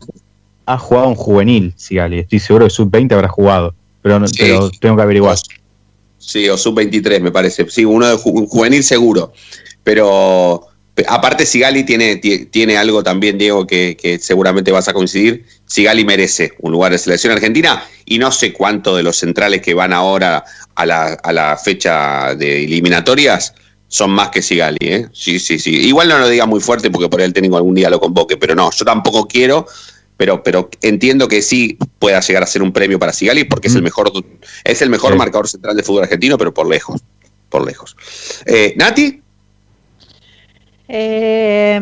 [0.66, 2.18] ha jugado un juvenil, Sigali.
[2.18, 3.74] Estoy seguro que sub-20 habrá jugado.
[4.02, 4.34] Pero, no- Sí.
[4.40, 5.38] pero tengo que averiguar.
[6.18, 7.66] Sí, o sub-23 me parece.
[7.70, 9.32] Sí, uno de ju- juvenil seguro.
[9.82, 10.67] Pero pe-
[11.06, 15.44] aparte Sigali tiene, ti- tiene algo también, Diego, que, que seguramente vas a coincidir.
[15.66, 19.74] Sigali merece un lugar de selección argentina y no sé cuánto de los centrales que
[19.74, 23.52] van ahora a la, a la fecha de eliminatorias
[23.86, 25.06] son más que Sigali, ¿eh?
[25.12, 25.70] Sí, sí, sí.
[25.70, 28.36] Igual no lo diga muy fuerte porque por ahí el técnico algún día lo convoque,
[28.36, 29.66] pero no, yo tampoco quiero,
[30.16, 33.74] pero, pero entiendo que sí pueda llegar a ser un premio para Sigali porque es
[33.74, 34.12] el mejor,
[34.64, 35.18] es el mejor Sí.
[35.18, 37.00] marcador central del fútbol argentino, pero por lejos,
[37.48, 37.96] por lejos.
[38.44, 39.22] Eh, Nati,
[40.88, 41.78] Eh,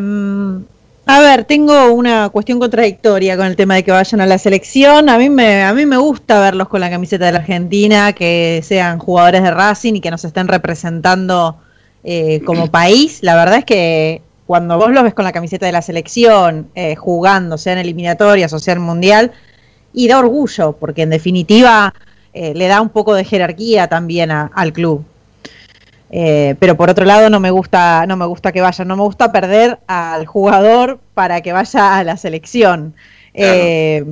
[1.08, 5.08] a ver, tengo una cuestión contradictoria con el tema de que vayan a la selección.
[5.08, 8.60] A mí me, a mí me gusta verlos con la camiseta de la Argentina, que
[8.64, 11.56] sean jugadores de Racing y que nos estén representando
[12.02, 13.20] eh, como país.
[13.22, 16.96] La verdad es que cuando vos los ves con la camiseta de la selección, eh,
[16.96, 19.30] jugando, sea en eliminatorias o sea en mundial,
[19.92, 21.94] y da orgullo, porque en definitiva
[22.34, 25.04] eh, le da un poco de jerarquía también a- al club.
[26.10, 29.02] Eh, pero por otro lado no me gusta no me gusta que vaya no me
[29.02, 32.94] gusta perder al jugador para que vaya a la selección.
[33.34, 34.04] Eh,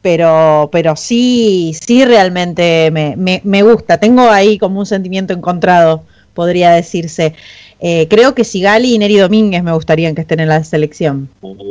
[0.00, 3.98] pero pero sí sí realmente me, me, me gusta.
[3.98, 6.04] Tengo ahí como un sentimiento encontrado
[6.34, 7.34] podría decirse.
[7.80, 11.28] Eh, creo que Sigali y Neri Domínguez me gustarían que estén en la selección.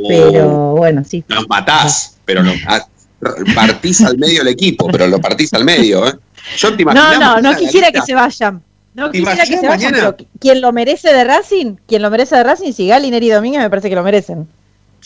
[0.08, 1.24] Pero bueno sí.
[1.28, 2.86] Nos matás, pero a-
[3.54, 6.12] partís al medio el equipo, pero lo partís al medio, ¿eh?
[6.58, 8.62] Yo te no no no quisiera que se vayan
[8.94, 10.16] no ¿Te quisiera que imaginas se vayan mañana?
[10.16, 13.60] pero quien lo merece de Racing quien lo merece de Racing Sigali y Neri Domínguez
[13.62, 14.48] me parece que lo merecen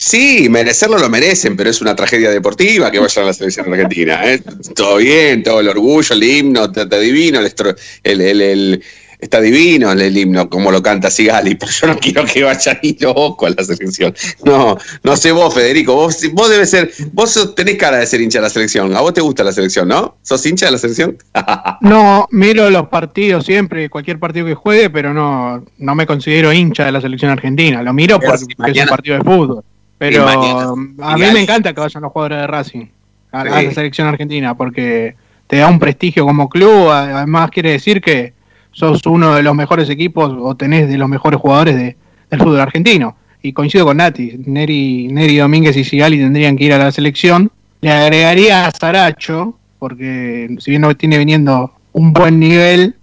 [0.01, 4.21] Sí, merecerlo lo merecen, pero es una tragedia deportiva que vayan a la selección argentina.
[4.33, 4.41] ¿eh?
[4.77, 7.75] Todo bien, todo el orgullo, el himno, está, está divino, el, estro-
[8.05, 8.83] el- el- el-
[9.19, 12.97] está divino el, himno, como lo canta Sigali, pero yo no quiero que vaya ni
[13.01, 14.15] loco a la selección.
[14.45, 18.39] No, no sé vos, Federico, vos, vos debes ser, vos tenés cara de ser hincha
[18.39, 20.17] de la selección, a vos te gusta la selección, ¿no?
[20.23, 21.17] ¿Sos hincha de la selección?
[21.81, 26.85] No, miro los partidos siempre, cualquier partido que juegue, pero no, no me considero hincha
[26.85, 27.83] de la selección argentina.
[27.83, 28.47] Lo miro porque si
[28.79, 29.65] es un partido de fútbol.
[29.97, 32.87] Pero mañana- a mí me encanta que vayan los jugadores de Racing
[33.33, 35.15] a, la selección argentina porque
[35.47, 36.91] te da un prestigio como club.
[36.91, 38.33] Además, quiere decir que
[38.73, 41.97] sos uno de los mejores equipos o tenés de los mejores jugadores de-
[42.31, 43.17] del fútbol argentino.
[43.43, 47.51] Y coincido con Nati, Neri, Neri Domínguez y Sigali tendrían que ir a la selección.
[47.81, 52.97] Le agregaría a Saracho, porque si bien no tiene viniendo un buen nivel,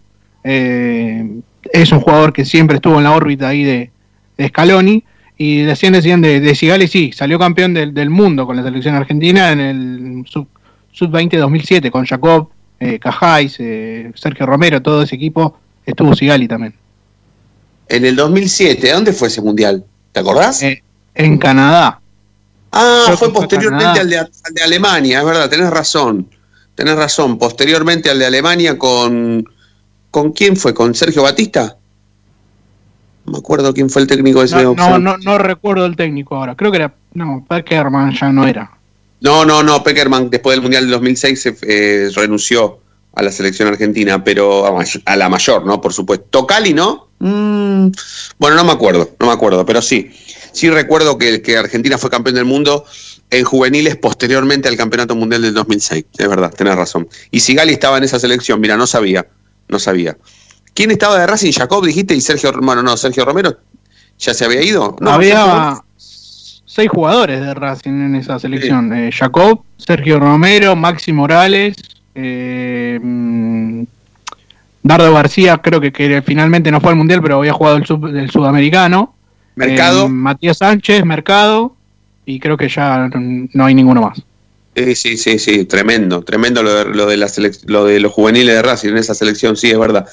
[0.43, 1.39] eh,
[1.71, 3.89] es un jugador que siempre estuvo en la órbita ahí de,
[4.38, 5.04] de Scaloni.
[5.38, 9.51] Y decían, decían de, Sigali, sí, salió campeón del, del mundo con la selección argentina
[9.51, 10.47] en el sub,
[10.91, 16.47] sub 20 2007 con Jacob eh, Cajáis, eh, Sergio Romero, todo ese equipo, estuvo Sigali
[16.47, 16.73] también.
[17.88, 19.83] En el 2007, ¿dónde fue ese mundial?
[20.11, 20.61] ¿Te acordás?
[20.63, 20.83] Eh,
[21.13, 21.99] en Canadá.
[22.71, 26.27] Ah, Creo fue posteriormente al de, al de Alemania, es verdad, tenés razón.
[26.73, 29.47] Tenés razón, posteriormente al de Alemania con...
[30.11, 30.73] ¿Con quién fue?
[30.73, 31.75] ¿Con Sergio Batista?
[33.25, 35.95] No me acuerdo quién fue el técnico de ese No, no, no, no recuerdo el
[35.95, 36.55] técnico ahora.
[36.55, 36.93] Creo que era.
[37.13, 38.74] No, Peckerman ya no era.
[39.21, 42.80] No, no, no, Peckerman después del Mundial del 2006 se, eh, renunció
[43.13, 44.65] a la selección argentina, pero
[45.06, 45.80] a, la mayor, ¿no?
[45.80, 46.25] Por supuesto.
[46.30, 47.08] Tocali, ¿no?
[47.19, 47.88] Mm,
[48.38, 50.12] bueno, no me acuerdo, no me acuerdo, pero sí.
[50.51, 52.86] Sí recuerdo que, que Argentina fue campeón del mundo
[53.30, 56.06] en juveniles posteriormente al Campeonato Mundial del 2006.
[56.17, 57.08] Es verdad, tenés razón.
[57.32, 59.28] Y Sigali estaba en esa selección, mira, no sabía,
[59.67, 60.17] no sabía.
[60.73, 61.51] ¿Quién estaba de Racing?
[61.54, 63.58] Jacob, dijiste, y Sergio, bueno, no, Sergio Romero,
[64.19, 64.95] ¿ya se había ido?
[64.99, 65.84] No, Sergio Había
[66.75, 68.91] seis jugadores de Racing en esa selección.
[68.93, 71.77] Eh, Jacob, Sergio Romero, Maxi Morales,
[72.13, 73.83] eh, mm,
[74.83, 78.13] Dardo García, creo que, que finalmente no fue al Mundial, pero había jugado el, sub-
[78.13, 79.15] el sudamericano.
[79.55, 80.07] Mercado.
[80.07, 81.75] Eh, Matías Sánchez, Mercado,
[82.25, 83.09] y creo que ya
[83.53, 84.21] no hay ninguno más.
[84.75, 88.11] Sí, sí, sí, sí, tremendo, tremendo lo de, lo de, la selec- lo de los
[88.11, 90.05] juveniles de Racing en esa selección, sí, es verdad,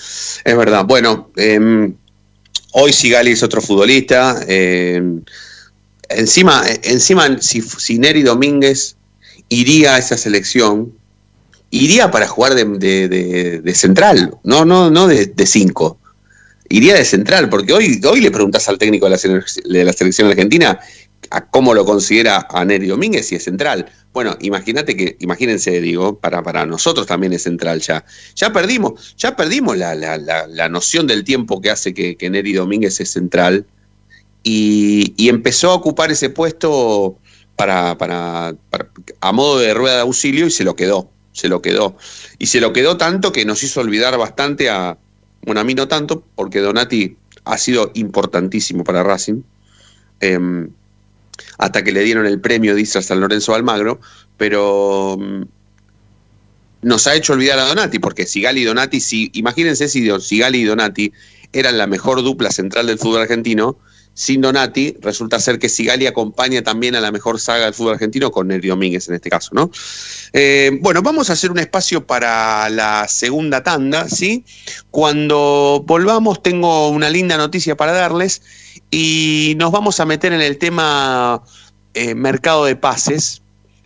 [0.44, 0.84] es verdad.
[0.84, 1.90] Bueno, eh,
[2.74, 5.02] hoy Sigali es otro futbolista, eh,
[6.16, 7.62] encima, encima si,
[7.98, 8.96] Neri Domínguez
[9.48, 10.92] iría a esa selección,
[11.70, 12.64] iría para jugar de,
[13.74, 15.98] central, no, no, no de, cinco.
[16.68, 19.92] Iría de central, porque hoy, hoy le preguntas al técnico de la, sele- de la
[19.92, 20.78] selección argentina
[21.30, 23.90] a cómo lo considera a Neri Domínguez si es central.
[24.12, 28.04] Bueno, imagínate que, imagínense, digo, para, para nosotros también es central ya.
[28.36, 32.30] Ya perdimos, ya perdimos la, la- la- la noción del tiempo que hace que, que
[32.30, 33.66] Neri Domínguez es central
[34.42, 37.18] y, empezó a ocupar ese puesto
[37.56, 38.54] para, para-
[39.20, 41.96] a modo de rueda de auxilio y se lo quedó, se lo quedó.
[42.38, 44.98] Y se lo quedó tanto que nos hizo olvidar bastante a,
[45.42, 49.42] bueno, a mí no tanto, porque Donati ha sido importantísimo para Racing.
[50.20, 50.70] Em,
[51.58, 54.00] hasta que le dieron el premio dice a Lorenzo Almagro,
[54.36, 55.42] pero mm,
[56.82, 60.64] nos ha hecho olvidar a Donati, porque Sigali y Donati, si, imagínense si Sigali y
[60.64, 61.12] Donati
[61.52, 63.78] eran la mejor dupla central del fútbol argentino,
[64.14, 68.30] sin Donati resulta ser que Sigali acompaña también a la mejor saga del fútbol argentino
[68.30, 69.70] con Neri Domínguez en este caso, ¿no?
[70.32, 74.44] Eh, bueno, vamos a hacer un espacio para la segunda tanda, ¿sí?
[74.90, 78.42] Cuando volvamos tengo una linda noticia para darles
[78.90, 81.42] y nos vamos a meter en el tema
[81.94, 83.42] eh, mercado de pases,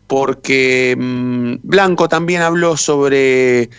[0.07, 3.71] porque mm, Blanco también habló sobre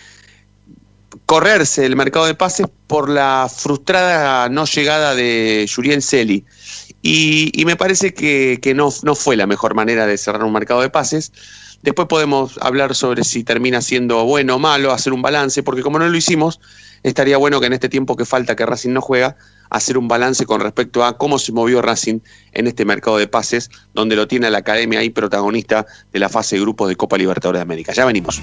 [1.28, 6.46] correrse el mercado de pases por la frustrada no llegada de Juriel Celi.
[7.02, 10.80] Y, me parece que, que no, no fue la mejor manera de cerrar un mercado
[10.80, 11.30] de pases.
[11.82, 15.98] Después podemos hablar sobre si termina siendo bueno o malo, hacer un balance, porque como
[15.98, 16.60] no lo hicimos,
[17.02, 19.36] estaría bueno que en este tiempo que falta que Racing no juega,
[19.68, 22.20] hacer un balance con respecto a cómo se movió Racing
[22.52, 26.56] en este mercado de pases, donde lo tiene la academia ahí protagonista de la fase
[26.56, 27.92] de grupos de Copa Libertadores de América.
[27.92, 28.40] Ya venimos.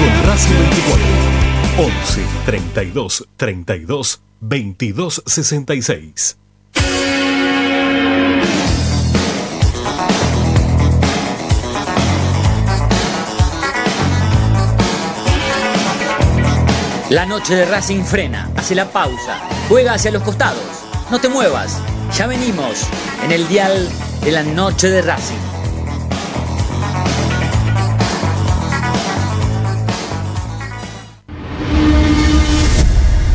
[0.00, 1.06] Con Racing 24
[1.78, 6.36] 11 32 32 22 66.
[17.10, 20.62] La noche de Racing frena, hace la pausa, juega hacia los costados.
[21.10, 21.78] No te muevas,
[22.16, 22.86] ya venimos
[23.24, 23.88] en el dial
[24.22, 25.49] de la noche de Racing.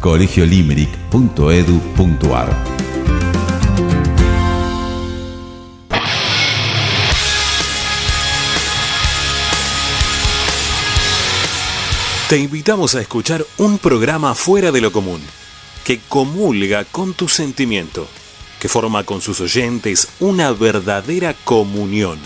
[0.00, 2.80] colegiolimerick.edu.ar
[12.30, 15.20] Te invitamos a escuchar un programa fuera de lo común,
[15.84, 18.06] que comulga con tu sentimiento,
[18.60, 22.20] que forma con sus oyentes una verdadera comunión.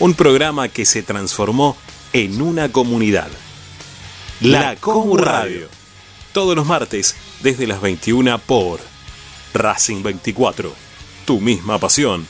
[0.00, 1.76] Un programa que se transformó
[2.12, 3.28] en una comunidad.
[4.40, 5.79] La Comu Radio.
[6.32, 8.80] Todos los martes desde las 21 por
[9.52, 10.72] Racing 24.
[11.24, 12.26] Tu misma pasión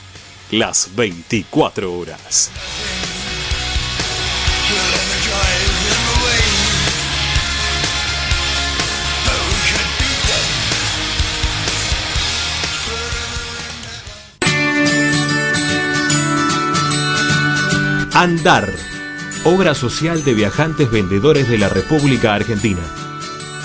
[0.49, 2.51] las 24 horas.
[18.13, 18.73] Andar,
[19.45, 23.00] obra social de viajantes vendedores de la República Argentina.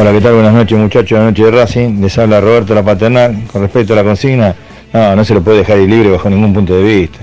[0.00, 0.32] Hola, ¿qué tal?
[0.32, 2.00] Buenas noches muchachos, buenas noches de Racing.
[2.00, 3.44] Les habla Roberto La Paternal.
[3.52, 4.54] Con respecto a la consigna,
[4.94, 7.18] no, no se lo puede dejar ir libre bajo ningún punto de vista.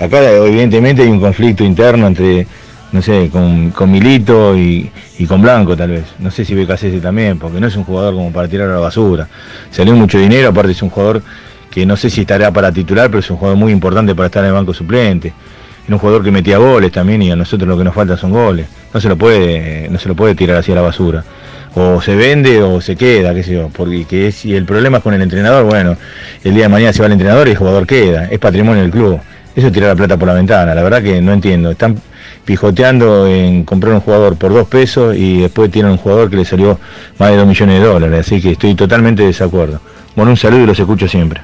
[0.00, 2.44] Acá evidentemente hay un conflicto interno entre,
[2.90, 6.04] no sé, con, con Milito y, y con Blanco tal vez.
[6.18, 8.80] No sé si Becasese también, porque no es un jugador como para tirar a la
[8.80, 9.28] basura.
[9.70, 11.22] Salió mucho dinero, aparte es un jugador
[11.70, 14.42] que no sé si estará para titular, pero es un jugador muy importante para estar
[14.42, 15.32] en el banco suplente.
[15.86, 18.32] Era un jugador que metía goles también y a nosotros lo que nos falta son
[18.32, 18.66] goles.
[18.92, 21.22] No se lo puede, no se lo puede tirar así a la basura.
[21.78, 23.68] O se vende o se queda, qué sé yo.
[23.68, 25.96] Porque que y el problema es con el entrenador, bueno,
[26.42, 28.28] el día de mañana se va el entrenador y el jugador queda.
[28.30, 29.20] Es patrimonio del club.
[29.54, 31.70] Eso es tirar la plata por la ventana, la verdad que no entiendo.
[31.70, 31.96] Están
[32.46, 36.44] pijoteando en comprar un jugador por dos pesos y después tienen un jugador que le
[36.46, 36.78] salió
[37.18, 38.20] más de dos millones de dólares.
[38.20, 39.80] Así que estoy totalmente de desacuerdo.
[40.14, 41.40] Bueno, un saludo y los escucho siempre.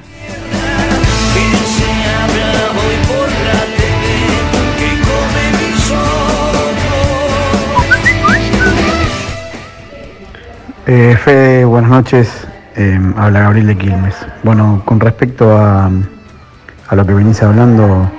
[10.85, 12.29] Eh, Fede, buenas noches.
[12.75, 14.15] Eh, habla Gabriel de Quilmes.
[14.43, 15.89] Bueno, con respecto a,
[16.89, 18.11] a lo que venís hablando,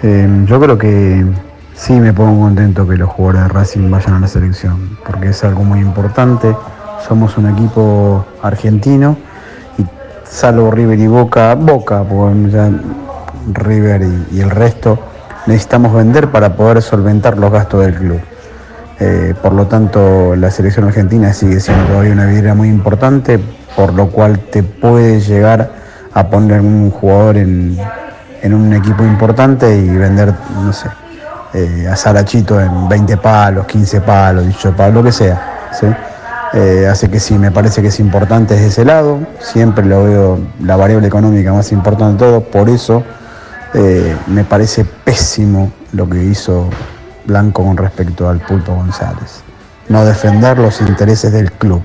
[0.00, 1.26] eh, yo creo que
[1.74, 5.42] sí me pongo contento que los jugadores de Racing vayan a la selección, porque es
[5.42, 6.54] algo muy importante.
[7.08, 9.16] Somos un equipo argentino
[9.76, 9.84] y
[10.22, 12.04] salvo River y Boca, Boca,
[12.50, 12.70] ya
[13.52, 14.96] River y el resto,
[15.46, 18.20] necesitamos vender para poder solventar los gastos del club.
[19.00, 23.38] Eh, por lo tanto, la selección argentina sigue siendo todavía una vidriera muy importante,
[23.74, 25.70] por lo cual te puede llegar
[26.12, 27.78] a poner un jugador en,
[28.42, 30.88] en un equipo importante y vender, no sé,
[31.54, 35.68] eh, a Sarachito en 20 palos, 15 palos, 18 palos, lo que sea.
[35.72, 35.86] ¿sí?
[36.52, 39.20] Eh, así que sí, me parece que es importante desde ese lado.
[39.40, 43.02] Siempre lo veo la variable económica más importante de todo, por eso
[43.72, 46.68] Eh, me parece pésimo lo que hizo
[47.30, 49.42] Blanco con respecto al Pulpo González.
[49.88, 51.80] No defender los intereses del club,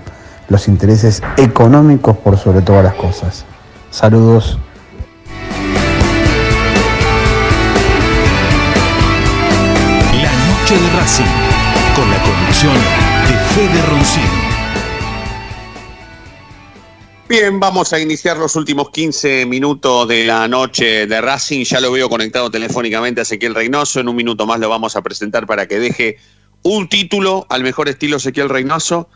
[0.50, 3.46] los intereses económicos por sobre todas las cosas.
[3.92, 4.58] Saludos.
[10.20, 11.24] La noche de Racing,
[11.96, 14.45] con la conducción de Fede Roncino.
[17.28, 21.66] Bien, vamos a iniciar los últimos 15 minutos de la noche de Racing.
[21.66, 24.00] Ya lo veo conectado telefónicamente a Ezequiel Reynoso.
[24.00, 26.18] En un minuto más lo vamos a presentar para que deje
[26.62, 29.10] un título al mejor estilo Ezequiel Reynoso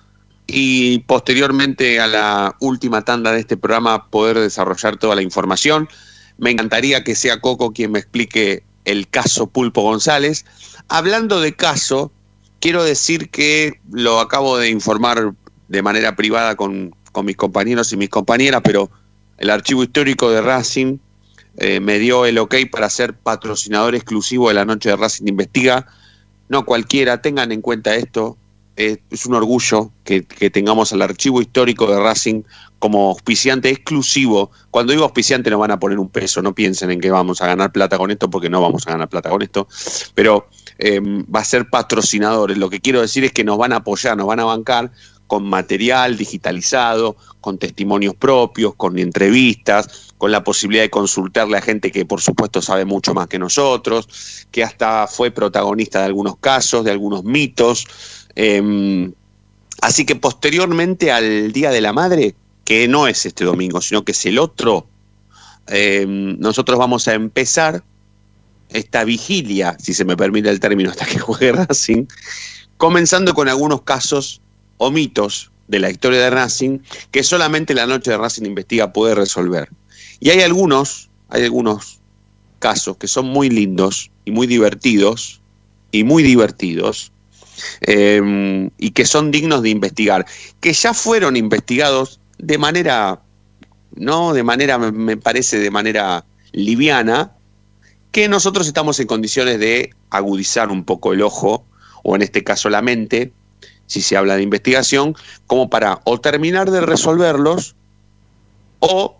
[0.47, 5.87] y posteriormente a la última tanda de este programa poder desarrollar toda la información.
[6.39, 10.45] Me encantaría que sea Coco quien me explique el caso Pulpo González.
[10.87, 12.11] Hablando de caso,
[12.59, 15.35] quiero decir que lo acabo de informar
[15.67, 18.89] de manera privada con, con mis compañeros y mis compañeras, pero
[19.37, 20.97] el archivo histórico de Racing
[21.57, 25.87] eh, me dio el ok para ser patrocinador exclusivo de la noche de Racing Investiga.
[26.47, 28.37] No cualquiera, tengan en cuenta esto,
[28.79, 32.43] es un orgullo que, que, tengamos al archivo histórico de Racing
[32.79, 34.51] como auspiciante exclusivo.
[34.71, 37.47] Cuando digo auspiciante no van a poner un peso, no piensen en que vamos a
[37.47, 39.67] ganar plata con esto, porque no vamos a ganar plata con esto,
[40.15, 40.47] pero
[40.77, 42.57] eh, va a ser patrocinadores.
[42.57, 44.91] Lo que quiero decir es que nos van a apoyar, nos van a bancar
[45.29, 51.91] con material digitalizado, con testimonios propios, con entrevistas, con la posibilidad de consultarle a gente
[51.91, 56.83] que por supuesto sabe mucho más que nosotros, que hasta fue protagonista de algunos casos,
[56.83, 57.85] de algunos mitos.
[58.35, 59.11] Eh,
[59.81, 62.33] así que posteriormente al Día de la Madre,
[62.65, 64.87] que no es este domingo, sino que es el otro,
[65.67, 67.83] eh, nosotros vamos a empezar
[68.69, 72.07] esta vigilia, si se me permite el término, hasta que juegue Racing,
[72.77, 74.41] comenzando con algunos casos
[74.79, 76.79] o mitos de la historia de Racing
[77.11, 79.69] que solamente la noche de Racing Investiga puede resolver.
[80.19, 81.99] Y hay algunos, hay algunos
[82.57, 85.41] casos que son muy lindos y muy divertidos,
[85.91, 87.11] y muy divertidos,
[87.81, 90.25] eh, y que son dignos de investigar,
[90.59, 93.21] que ya fueron investigados de manera,
[93.95, 97.33] no de manera, me parece, de manera liviana,
[98.11, 101.65] que nosotros estamos en condiciones de agudizar un poco el ojo,
[102.03, 103.33] o en este caso la mente,
[103.89, 105.15] si se habla de investigación,
[105.47, 107.75] como para o terminar de resolverlos
[108.79, 109.17] o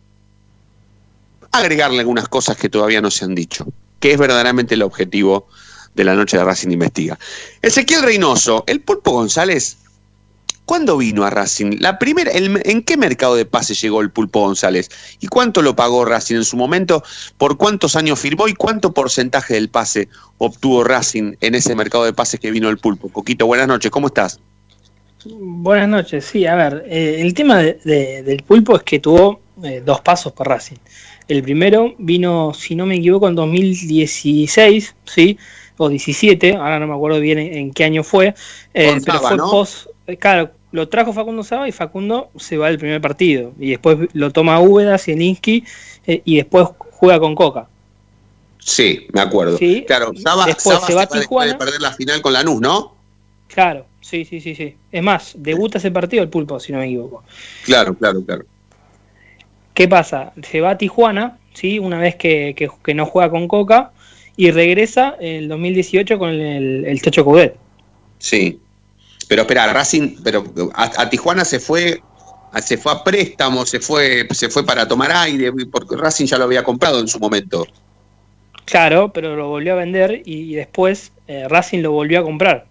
[1.51, 3.65] agregarle algunas cosas que todavía no se han dicho,
[3.99, 5.47] que es verdaderamente el objetivo
[5.95, 7.17] de la noche de Racing Investiga.
[7.63, 9.78] Ezequiel Reynoso, el Pulpo González,
[10.65, 11.78] ¿cuándo vino a Racing?
[11.80, 14.89] La primera, ¿En qué mercado de pase llegó el Pulpo González?
[15.20, 17.03] ¿Y cuánto lo pagó Racing en su momento?
[17.39, 22.13] ¿Por cuántos años firmó y cuánto porcentaje del pase obtuvo Racing en ese mercado de
[22.13, 23.09] pases que vino el Pulpo?
[23.09, 24.39] Coquito, buenas noches, ¿cómo estás?
[25.26, 29.41] Buenas noches, sí, a ver, eh, el tema de, de, del pulpo es que tuvo
[29.63, 30.78] eh, dos pasos por Racing.
[31.28, 35.38] El primero vino, si no me equivoco, en 2016, ¿sí?
[35.78, 38.34] O 17, ahora no me acuerdo bien en, en qué año fue,
[38.74, 39.51] eh, pero Saba, fue ¿no?
[39.51, 39.88] post,
[40.20, 43.53] claro, lo trajo Facundo Saba y Facundo se va del primer partido.
[43.59, 45.63] Y después lo toma Úbeda, Zielinski
[46.05, 47.67] eh, y después juega con Coca.
[48.59, 49.57] Sí, me acuerdo.
[49.57, 51.53] Sí, claro, Saba, después Saba se va a Tijuana.
[51.53, 52.98] de perder la final con Lanús, ¿no?
[53.49, 54.77] Claro, sí, sí, sí, sí.
[54.91, 57.23] Es más, debuta ese partido el pulpo, si no me equivoco.
[57.61, 58.45] Claro, claro, claro.
[59.73, 60.33] ¿Qué pasa?
[60.43, 61.79] Se va a Tijuana, ¿sí?
[61.79, 63.91] Una vez que, que, que no juega con Coca
[64.35, 67.55] y regresa en el 2018 con el, el Chacho Coudet.
[68.17, 68.59] Sí.
[69.27, 70.43] Pero espera, Racing, pero
[70.73, 72.01] a, a Tijuana se fue,
[72.51, 76.37] a- se fue a préstamo, se fue, se fue para tomar aire, porque Racing ya
[76.37, 77.65] lo había comprado en su momento.
[78.65, 82.68] Claro, pero lo volvió a vender y, y después eh, Racing lo volvió a comprar.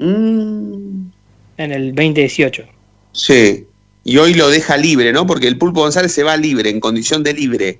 [0.00, 1.10] Mm.
[1.58, 2.64] En el 2018.
[3.12, 3.66] Sí.
[4.02, 5.26] Y hoy lo deja libre, ¿no?
[5.26, 7.78] Porque el Pulpo González se va libre, en condición de libre.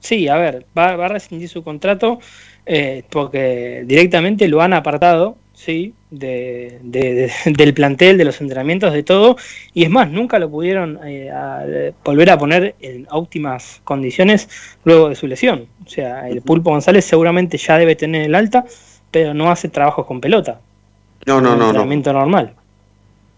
[0.00, 2.20] Sí, a ver, va, va a rescindir su contrato
[2.64, 8.92] eh, porque directamente lo han apartado, sí, de, de- de- del plantel, de los entrenamientos,
[8.92, 9.36] de todo.
[9.74, 11.64] Y es más, nunca lo pudieron eh, a-
[12.04, 14.48] volver a poner en óptimas condiciones
[14.84, 15.66] luego de su lesión.
[15.84, 18.64] O sea, el Pulpo González seguramente ya debe tener el alta,
[19.10, 20.60] pero no hace trabajos con pelota.
[21.26, 21.66] No, no, no, no.
[21.66, 22.54] entrenamiento normal.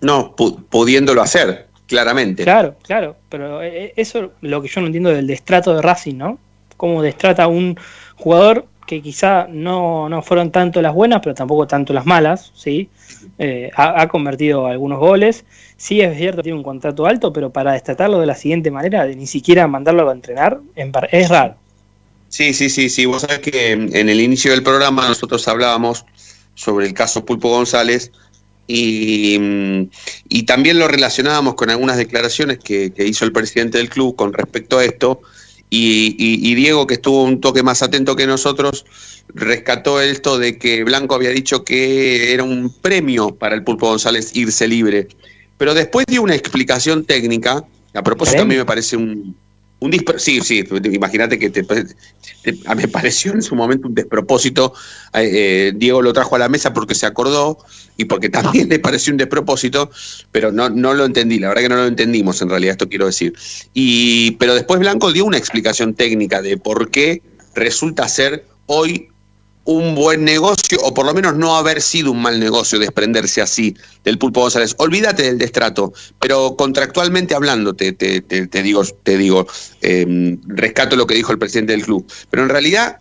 [0.01, 2.45] No, pu- pudiéndolo hacer, claramente.
[2.45, 6.17] Claro, claro, pero eh, eso es lo que yo no entiendo del destrato de Racing,
[6.17, 6.39] ¿no?
[6.77, 7.77] Cómo destrata a un
[8.17, 12.89] jugador que quizá no, no fueron tanto las buenas, pero tampoco tanto las malas, ¿sí?
[13.39, 15.45] Eh, ha, ha convertido algunos goles.
[15.77, 19.15] Sí, es cierto, tiene un contrato alto, pero para destratarlo de la siguiente manera, de
[19.17, 20.61] ni siquiera mandarlo a entrenar,
[21.11, 21.57] es raro.
[22.29, 23.05] Sí, sí, sí, sí.
[23.07, 26.05] Vos sabés que en el inicio del programa nosotros hablábamos
[26.59, 28.11] sobre el caso Pulpo González
[28.67, 29.83] y, mm,
[30.29, 34.33] y también lo relacionábamos con algunas declaraciones que, que hizo el presidente del club con
[34.33, 35.21] respecto a esto
[35.71, 38.85] y, y- y Diego, que estuvo un toque más atento que nosotros,
[39.35, 44.35] rescató esto de que Blanco había dicho que era un premio para el Pulpo González
[44.35, 45.09] irse libre.
[45.59, 49.37] Pero después dio una explicación técnica, a propósito a mí me parece un,
[49.81, 51.65] un sí, sí, imagínate que te,
[52.75, 54.73] me pareció en su momento un despropósito.
[55.15, 57.59] Eh, eh, Diego lo trajo a la mesa porque se acordó
[57.97, 59.91] y porque también le pareció un despropósito,
[60.33, 63.07] pero no, no lo entendí, la verdad que no lo entendimos en realidad, esto quiero
[63.07, 63.35] decir.
[63.73, 67.23] Y, pero después Blanco dio una explicación técnica de por qué
[67.55, 69.09] resulta ser hoy
[69.71, 73.77] un buen negocio, o por lo menos no haber sido un mal negocio desprenderse así
[74.03, 74.75] del Pulpo González.
[74.79, 79.47] Olvídate del destrato, pero contractualmente hablando, te, te- te- te digo, te digo
[79.83, 82.07] eh, rescato lo que dijo el presidente del club.
[82.31, 82.99] Pero en realidad,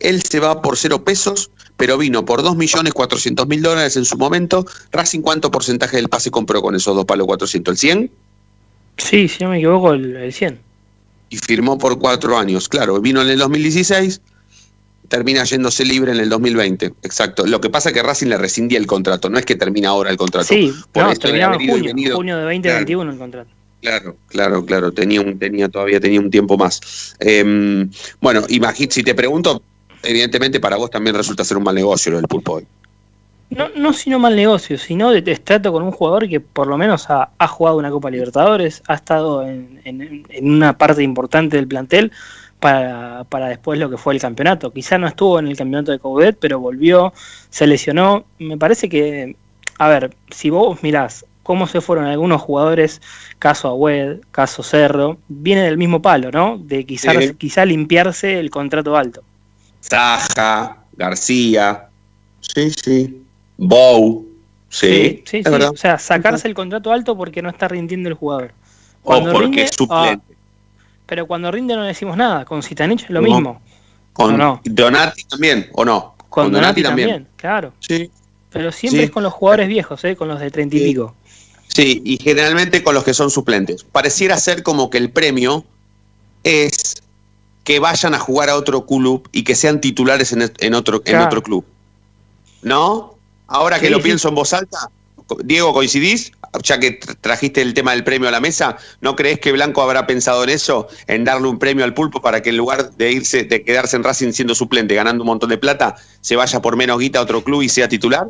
[0.00, 4.64] él se va por cero pesos, pero vino por 2.400.000 dólares en su momento.
[4.92, 7.70] Racing, ¿cuánto porcentaje del pase compró con esos dos palos 400?
[7.72, 8.10] ¿El 100?
[8.96, 10.58] Sí, si no me equivoco, el, el 100.
[11.28, 12.66] y firmó por cuatro años.
[12.68, 14.20] Claro, vino en el 2016,
[15.12, 16.86] termina yéndose libre en el 2020.
[17.02, 17.44] Exacto.
[17.46, 20.08] Lo que pasa es que Racing le rescindía el contrato, no es que termina ahora
[20.10, 20.46] el contrato.
[20.48, 22.16] Sí, Por no, esto de haber y junio, venido.
[22.16, 23.50] junio de 2021 el contrato.
[23.82, 24.90] Claro, claro, claro.
[24.92, 27.14] Tenía un, tenía todavía tenía un tiempo más.
[27.20, 27.86] Eh,
[28.22, 29.60] bueno, imagínate, si te pregunto,
[30.02, 32.66] evidentemente para vos también resulta ser un mal negocio lo del pulpo hoy.
[33.50, 37.10] No, no sino mal negocio, sino de destrato con un jugador que por lo menos
[37.10, 41.68] ha, ha jugado una Copa Libertadores, ha estado en, en- en una parte importante del
[41.68, 42.12] plantel
[42.62, 44.72] para, para después lo que fue el campeonato.
[44.72, 47.12] Quizá no estuvo en el campeonato de Coudet, pero volvió,
[47.50, 48.24] se lesionó.
[48.38, 49.34] Me parece que,
[49.78, 53.02] a ver, si vos mirás cómo se fueron algunos jugadores,
[53.40, 56.56] caso Agüed, caso Cerro, viene del mismo palo, ¿no?
[56.56, 57.34] De quizá, Sí.
[57.34, 59.24] quizá limpiarse el contrato alto.
[59.80, 61.88] Saja, García,
[62.40, 63.22] sí, sí.
[63.58, 64.24] Bow,
[64.68, 65.24] sí.
[65.26, 65.42] sí.
[65.48, 68.52] O sea, sacarse el contrato alto porque no está rindiendo el jugador.
[69.02, 70.22] O porque es suplente.
[70.28, 70.31] ah,
[71.12, 72.46] pero cuando rinde no decimos nada.
[72.46, 73.28] Con Citanich es lo No.
[73.28, 73.60] mismo.
[74.14, 74.62] Con ¿O no?
[74.64, 76.14] Donati también, ¿o no?
[76.30, 77.28] Con, Donati, también.
[77.36, 77.74] claro.
[77.80, 78.10] Sí.
[78.48, 79.04] Pero siempre Sí.
[79.04, 80.16] es con los jugadores viejos, ¿eh?
[80.16, 81.14] con los de treinta y pico.
[81.68, 83.84] Sí, y generalmente con los que son suplentes.
[83.84, 85.66] Pareciera ser como que el premio
[86.44, 87.02] es
[87.62, 91.16] que vayan a jugar a otro club y que sean titulares en, en otro, en
[91.20, 91.62] otro club.
[92.62, 93.16] ¿No?
[93.48, 94.04] Ahora que Sí, lo sí.
[94.04, 94.78] pienso en voz alta,
[95.44, 96.32] Diego, ¿coincidís?
[96.62, 99.82] Ya que tra- trajiste el tema del premio a la mesa, ¿no crees que Blanco
[99.82, 100.88] habrá pensado en eso?
[101.06, 104.04] En darle un premio al pulpo para que en lugar de irse, de quedarse en
[104.04, 107.42] Racing siendo suplente, ganando un montón de plata, se vaya por menos guita a otro
[107.42, 108.26] club y sea titular?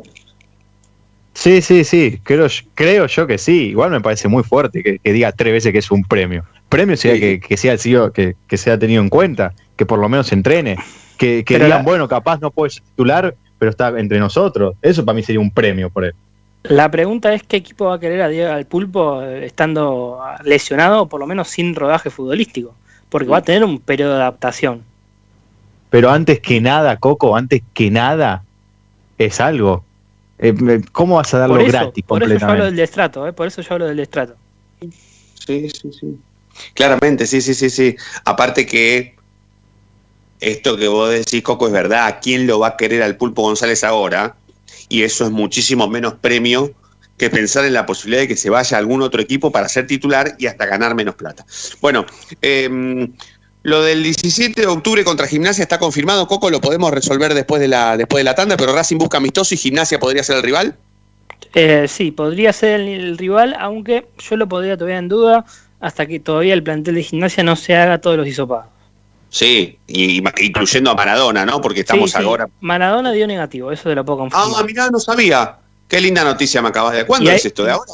[1.33, 3.69] Sí, sí, sí, creo, creo yo que sí.
[3.69, 6.45] Igual me parece muy fuerte que, que diga tres veces que es un premio.
[6.69, 10.07] Premio sería que, que sea sido, que, que sea tenido en cuenta, que por lo
[10.09, 10.77] menos se entrene,
[11.17, 14.75] que, digan, la- bueno, capaz no puede ser titular, pero está entre nosotros.
[14.81, 16.13] Eso para mí sería un premio por él.
[16.63, 21.03] La pregunta es qué equipo va a querer a Diego al pulpo eh, estando lesionado
[21.03, 22.73] o por lo menos sin rodaje futbolístico.
[23.09, 24.83] Porque va a tener un periodo de adaptación.
[25.89, 28.43] Pero antes que nada, Coco, antes que nada,
[29.17, 29.83] es algo.
[30.39, 32.65] Eh, ¿Cómo vas a darlo Por eso, gratis por eso yo hablo completamente?
[32.65, 33.33] del destrato, ¿eh?
[33.33, 34.35] por eso yo hablo del destrato.
[34.79, 36.19] Sí, sí, sí.
[36.73, 37.95] Claramente, sí, sí, sí, sí.
[38.25, 39.15] Aparte que
[40.39, 42.19] esto que vos decís, Coco, es verdad.
[42.21, 44.35] ¿Quién lo va a querer al Pulpo González ahora?
[44.89, 46.73] Y eso es muchísimo menos premio
[47.17, 49.87] que pensar en la posibilidad de que se vaya a algún otro equipo para ser
[49.87, 51.45] titular y hasta ganar menos plata.
[51.79, 52.05] Bueno,
[52.41, 53.07] eh,
[53.61, 57.67] lo del 17 de octubre contra Gimnasia está confirmado, Coco, lo podemos resolver después de
[57.67, 60.75] la, después de la tanda, pero Racing busca amistoso y Gimnasia podría ser el rival.
[61.53, 65.45] Eh, sí, podría ser el, el rival, aunque yo lo podría todavía en duda
[65.83, 68.67] hasta que todavía el plantel de gimnasia no se haga todos los hisopados.
[69.33, 71.59] Sí, y, incluyendo a Maradona, ¿no?
[71.59, 72.23] Porque estamos Sí, sí.
[72.23, 74.47] ahora Maradona dio negativo, eso te lo puedo confirmar.
[74.55, 75.57] Ah, mirá, no sabía.
[75.87, 77.03] Qué linda noticia me acabas de.
[77.07, 77.63] ¿Cuándo es esto?
[77.63, 77.91] ¿De ahora?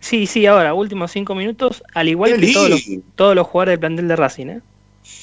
[0.00, 3.06] Sí, sí, ahora, últimos cinco minutos, al igual Qué que todos los, lindo.
[3.14, 4.46] todos los jugadores del plantel de Racing.
[4.48, 4.60] ¿eh?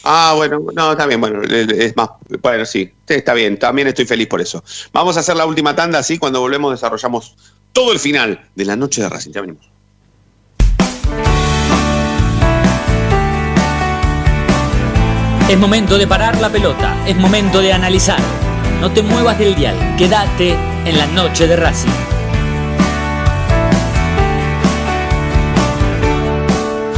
[0.06, 2.12] Ah, bueno, no, está bien, bueno, es más,
[2.42, 4.64] bueno, sí, está bien, también estoy feliz por eso.
[4.94, 7.36] Vamos a hacer la última tanda, así cuando volvemos desarrollamos
[7.74, 9.32] todo el final de la noche de Racing.
[9.32, 9.70] Ya venimos.
[15.50, 18.20] Es momento de parar la pelota, es momento de analizar.
[18.82, 21.90] No te muevas del dial, quédate en la noche de Racing.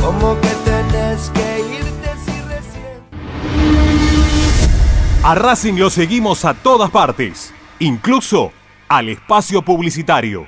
[0.02, 3.04] Como que tenés que irte si recién.
[5.24, 8.52] A Racing lo seguimos a todas partes, incluso
[8.88, 10.48] al espacio publicitario.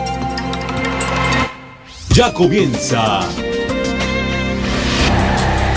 [2.13, 3.21] Ya comienza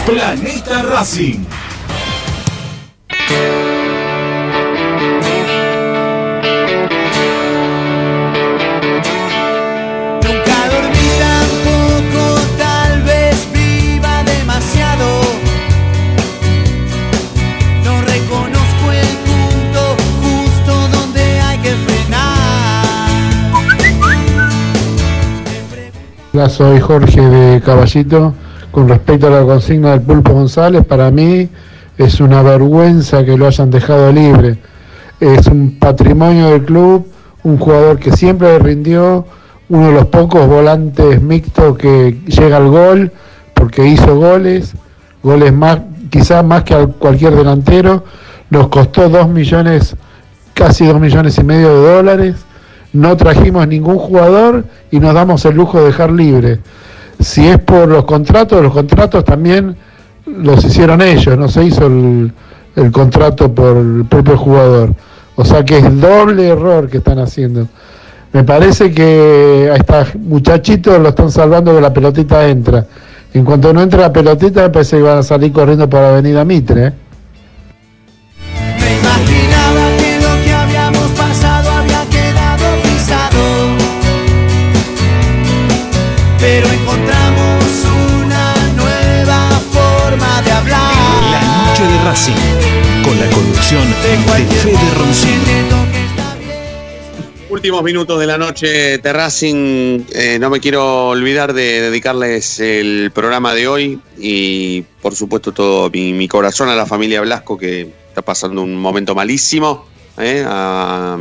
[0.05, 1.45] Planeta Racing.
[26.35, 28.35] Hola, soy Jorge de Caballito.
[28.73, 31.49] Con respecto a la consigna del Pulpo González, para mí
[31.97, 34.59] es una vergüenza que lo hayan dejado libre.
[35.21, 37.07] Es un patrimonio del club,
[37.45, 39.25] un jugador que siempre rindió,
[39.69, 43.13] uno de los pocos volantes mixtos que llega al gol,
[43.55, 44.75] porque hizo goles,
[45.23, 48.03] goles más, quizás más que a cualquier delantero.
[48.51, 49.95] Nos costó dos millones,
[50.53, 52.35] casi dos millones y medio de dólares.
[52.95, 56.61] No trajimos ningún jugador y nos damos el lujo de dejar libre.
[57.19, 59.77] Si es por los contratos, los contratos también
[60.27, 62.33] los hicieron ellos, no se hizo el,
[62.93, 64.95] contrato por el propio jugador.
[65.35, 67.67] O sea que es doble error que están haciendo.
[68.33, 72.87] Me parece que a esta muchachito lo están salvando que la pelotita entra.
[73.33, 76.11] En cuanto no entre la pelotita, me parece que van a salir corriendo por la
[76.11, 76.87] avenida Mitre.
[76.87, 76.93] ¿eh?
[91.85, 92.35] Noche de Racing,
[93.05, 95.87] con la conducción de Fede Roncino.
[97.51, 100.05] Últimos minutos de la noche de Racing.
[100.15, 105.91] Eh, no me quiero olvidar de dedicarles el programa de hoy y, por supuesto, todo
[105.91, 109.87] mi, mi corazón a la familia Blasco que está pasando un momento malísimo.
[110.17, 111.19] eh, a,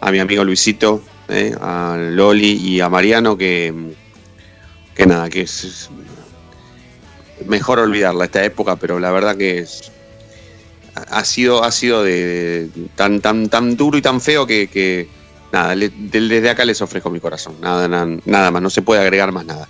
[0.00, 3.74] a mi amigo Luisito, eh, a Loli y a Mariano, que,
[4.94, 5.90] que nada, que es
[7.46, 9.92] mejor olvidarla esta época, pero la verdad que es,
[10.94, 15.08] ha sido, ha sido de, tan, tan, tan duro y tan feo que,
[15.52, 19.32] nada, desde acá les ofrezco mi corazón, nada, nada, nada más, no se puede agregar
[19.32, 19.68] más nada.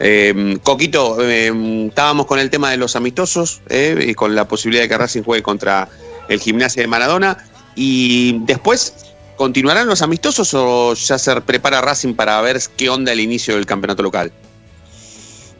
[0.00, 4.82] Eh, Coquito, eh, estábamos con el tema de los amistosos eh, y con la posibilidad
[4.82, 5.88] de que Racing juegue contra
[6.28, 7.38] el Gimnasia de Maradona
[7.76, 8.94] y después
[9.36, 13.66] continuarán los amistosos o ya se prepara Racing para ver qué onda el inicio del
[13.66, 14.32] campeonato local.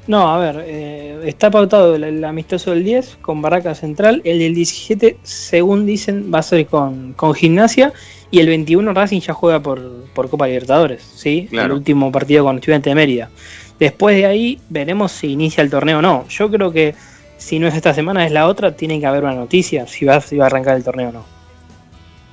[0.08, 4.40] No, a ver, eh, está pautado el, el amistoso del 10 con Barraca Central, el
[4.40, 7.92] del 17, según dicen, va a ser con, con Gimnasia,
[8.32, 11.46] y el 21 Racing ya juega por, por Copa Libertadores, ¿sí?
[11.50, 11.74] Claro.
[11.74, 13.30] El último partido con Estudiante de Mérida.
[13.78, 16.26] Después de ahí veremos si inicia el torneo o no.
[16.28, 16.94] Yo creo que
[17.36, 20.20] si no es esta semana, es la otra, tiene que haber una noticia si va,
[20.20, 21.24] si va a arrancar el torneo o no.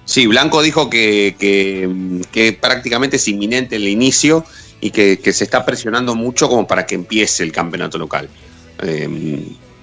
[0.05, 1.87] Sí, Blanco dijo que, que,
[2.31, 4.43] que prácticamente es inminente el inicio
[4.81, 8.29] y que, que se está presionando mucho como para que empiece el campeonato local.
[8.81, 9.07] Eh,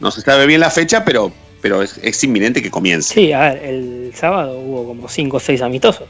[0.00, 3.14] no se sabe bien la fecha, pero, pero es, es inminente que comience.
[3.14, 6.08] Sí, a ver, el sábado hubo como 5 o 6 amistosos.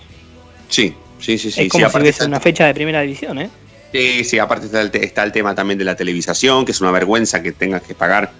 [0.68, 1.50] Sí, sí, sí.
[1.50, 3.50] sí, es como sí, si está- una fecha de primera división, ¿eh?
[3.92, 6.90] Sí, sí, aparte está el, está el tema también de la televisación, que es una
[6.90, 8.32] vergüenza que tengas que pagar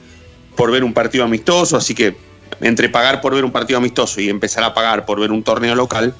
[0.55, 2.16] por ver un partido amistoso, así que
[2.61, 5.74] entre pagar por ver un partido amistoso y empezar a pagar por ver un torneo
[5.74, 6.14] local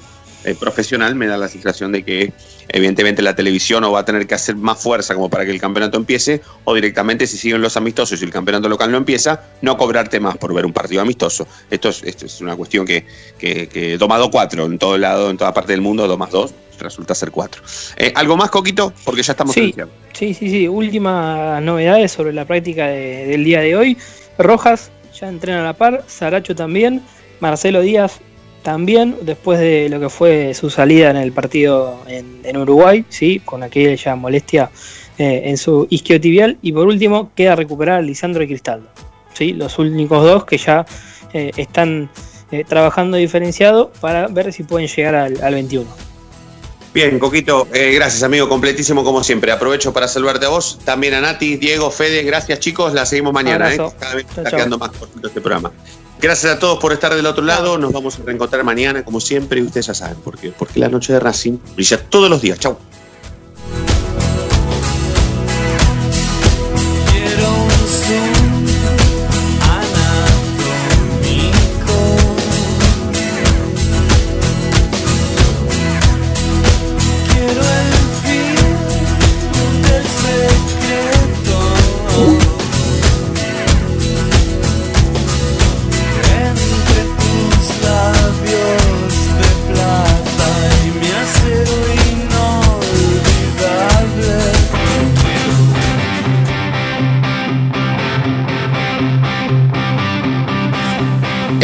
[0.47, 2.31] eh, profesional, me da la sensación de que
[2.69, 5.59] evidentemente la televisión o va a tener que hacer más fuerza como para que el
[5.59, 9.77] campeonato empiece, o directamente si siguen los amistosos y el campeonato local no empieza, no
[9.77, 11.47] cobrarte más por ver un partido amistoso.
[11.69, 13.05] Esto es, esto es una cuestión que,
[13.37, 16.17] que, que 2 más 2, 4, en todo lado, en toda parte del mundo, 2
[16.17, 17.63] más 2 resulta ser 4.
[17.97, 18.93] Eh, ¿Algo más, Coquito?
[19.03, 19.59] Porque ya estamos Sí.
[19.61, 19.89] en el cierre.
[20.13, 20.67] Sí, sí, sí.
[20.67, 23.97] Últimas novedades sobre la práctica de- del día de hoy.
[24.37, 27.01] Rojas ya entrena a la par, Saracho también,
[27.39, 28.19] Marcelo Díaz
[28.63, 33.63] también, después de lo que fue su salida en el partido en, Uruguay, sí, con
[33.63, 34.69] aquella molestia
[35.17, 36.57] eh, en su isquiotibial.
[36.61, 38.87] Y por último, queda recuperar a Lisandro y Cristaldo.
[39.33, 39.53] ¿sí?
[39.53, 40.85] Los únicos dos que ya
[41.33, 42.09] eh, están
[42.51, 46.06] eh, trabajando diferenciado para ver si pueden llegar al, al 21.
[46.93, 49.51] Bien, Coquito, eh, gracias amigo, completísimo como siempre.
[49.51, 53.73] Aprovecho para saludarte a vos, también a Nati, Diego, Fede, gracias chicos, la seguimos mañana.
[53.73, 53.77] ¿eh?
[53.99, 55.71] cada vez está quedando más cortito este programa.
[56.19, 59.59] Gracias a todos por estar del otro lado, nos vamos a reencontrar mañana como siempre
[59.59, 62.57] y ustedes ya saben por qué, porque la noche de Racing brilla todos los días,
[62.57, 62.77] chau.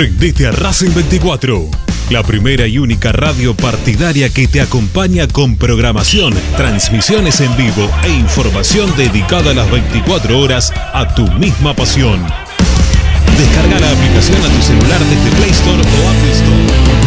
[0.00, 1.68] Prendete a Racing 24,
[2.08, 8.08] la primera y única radio partidaria que te acompaña con programación, transmisiones en vivo e
[8.08, 12.26] información dedicada a las 24 horas a tu misma pasión.
[13.36, 16.99] Descarga la aplicación a tu celular desde Play Store o Apple Store.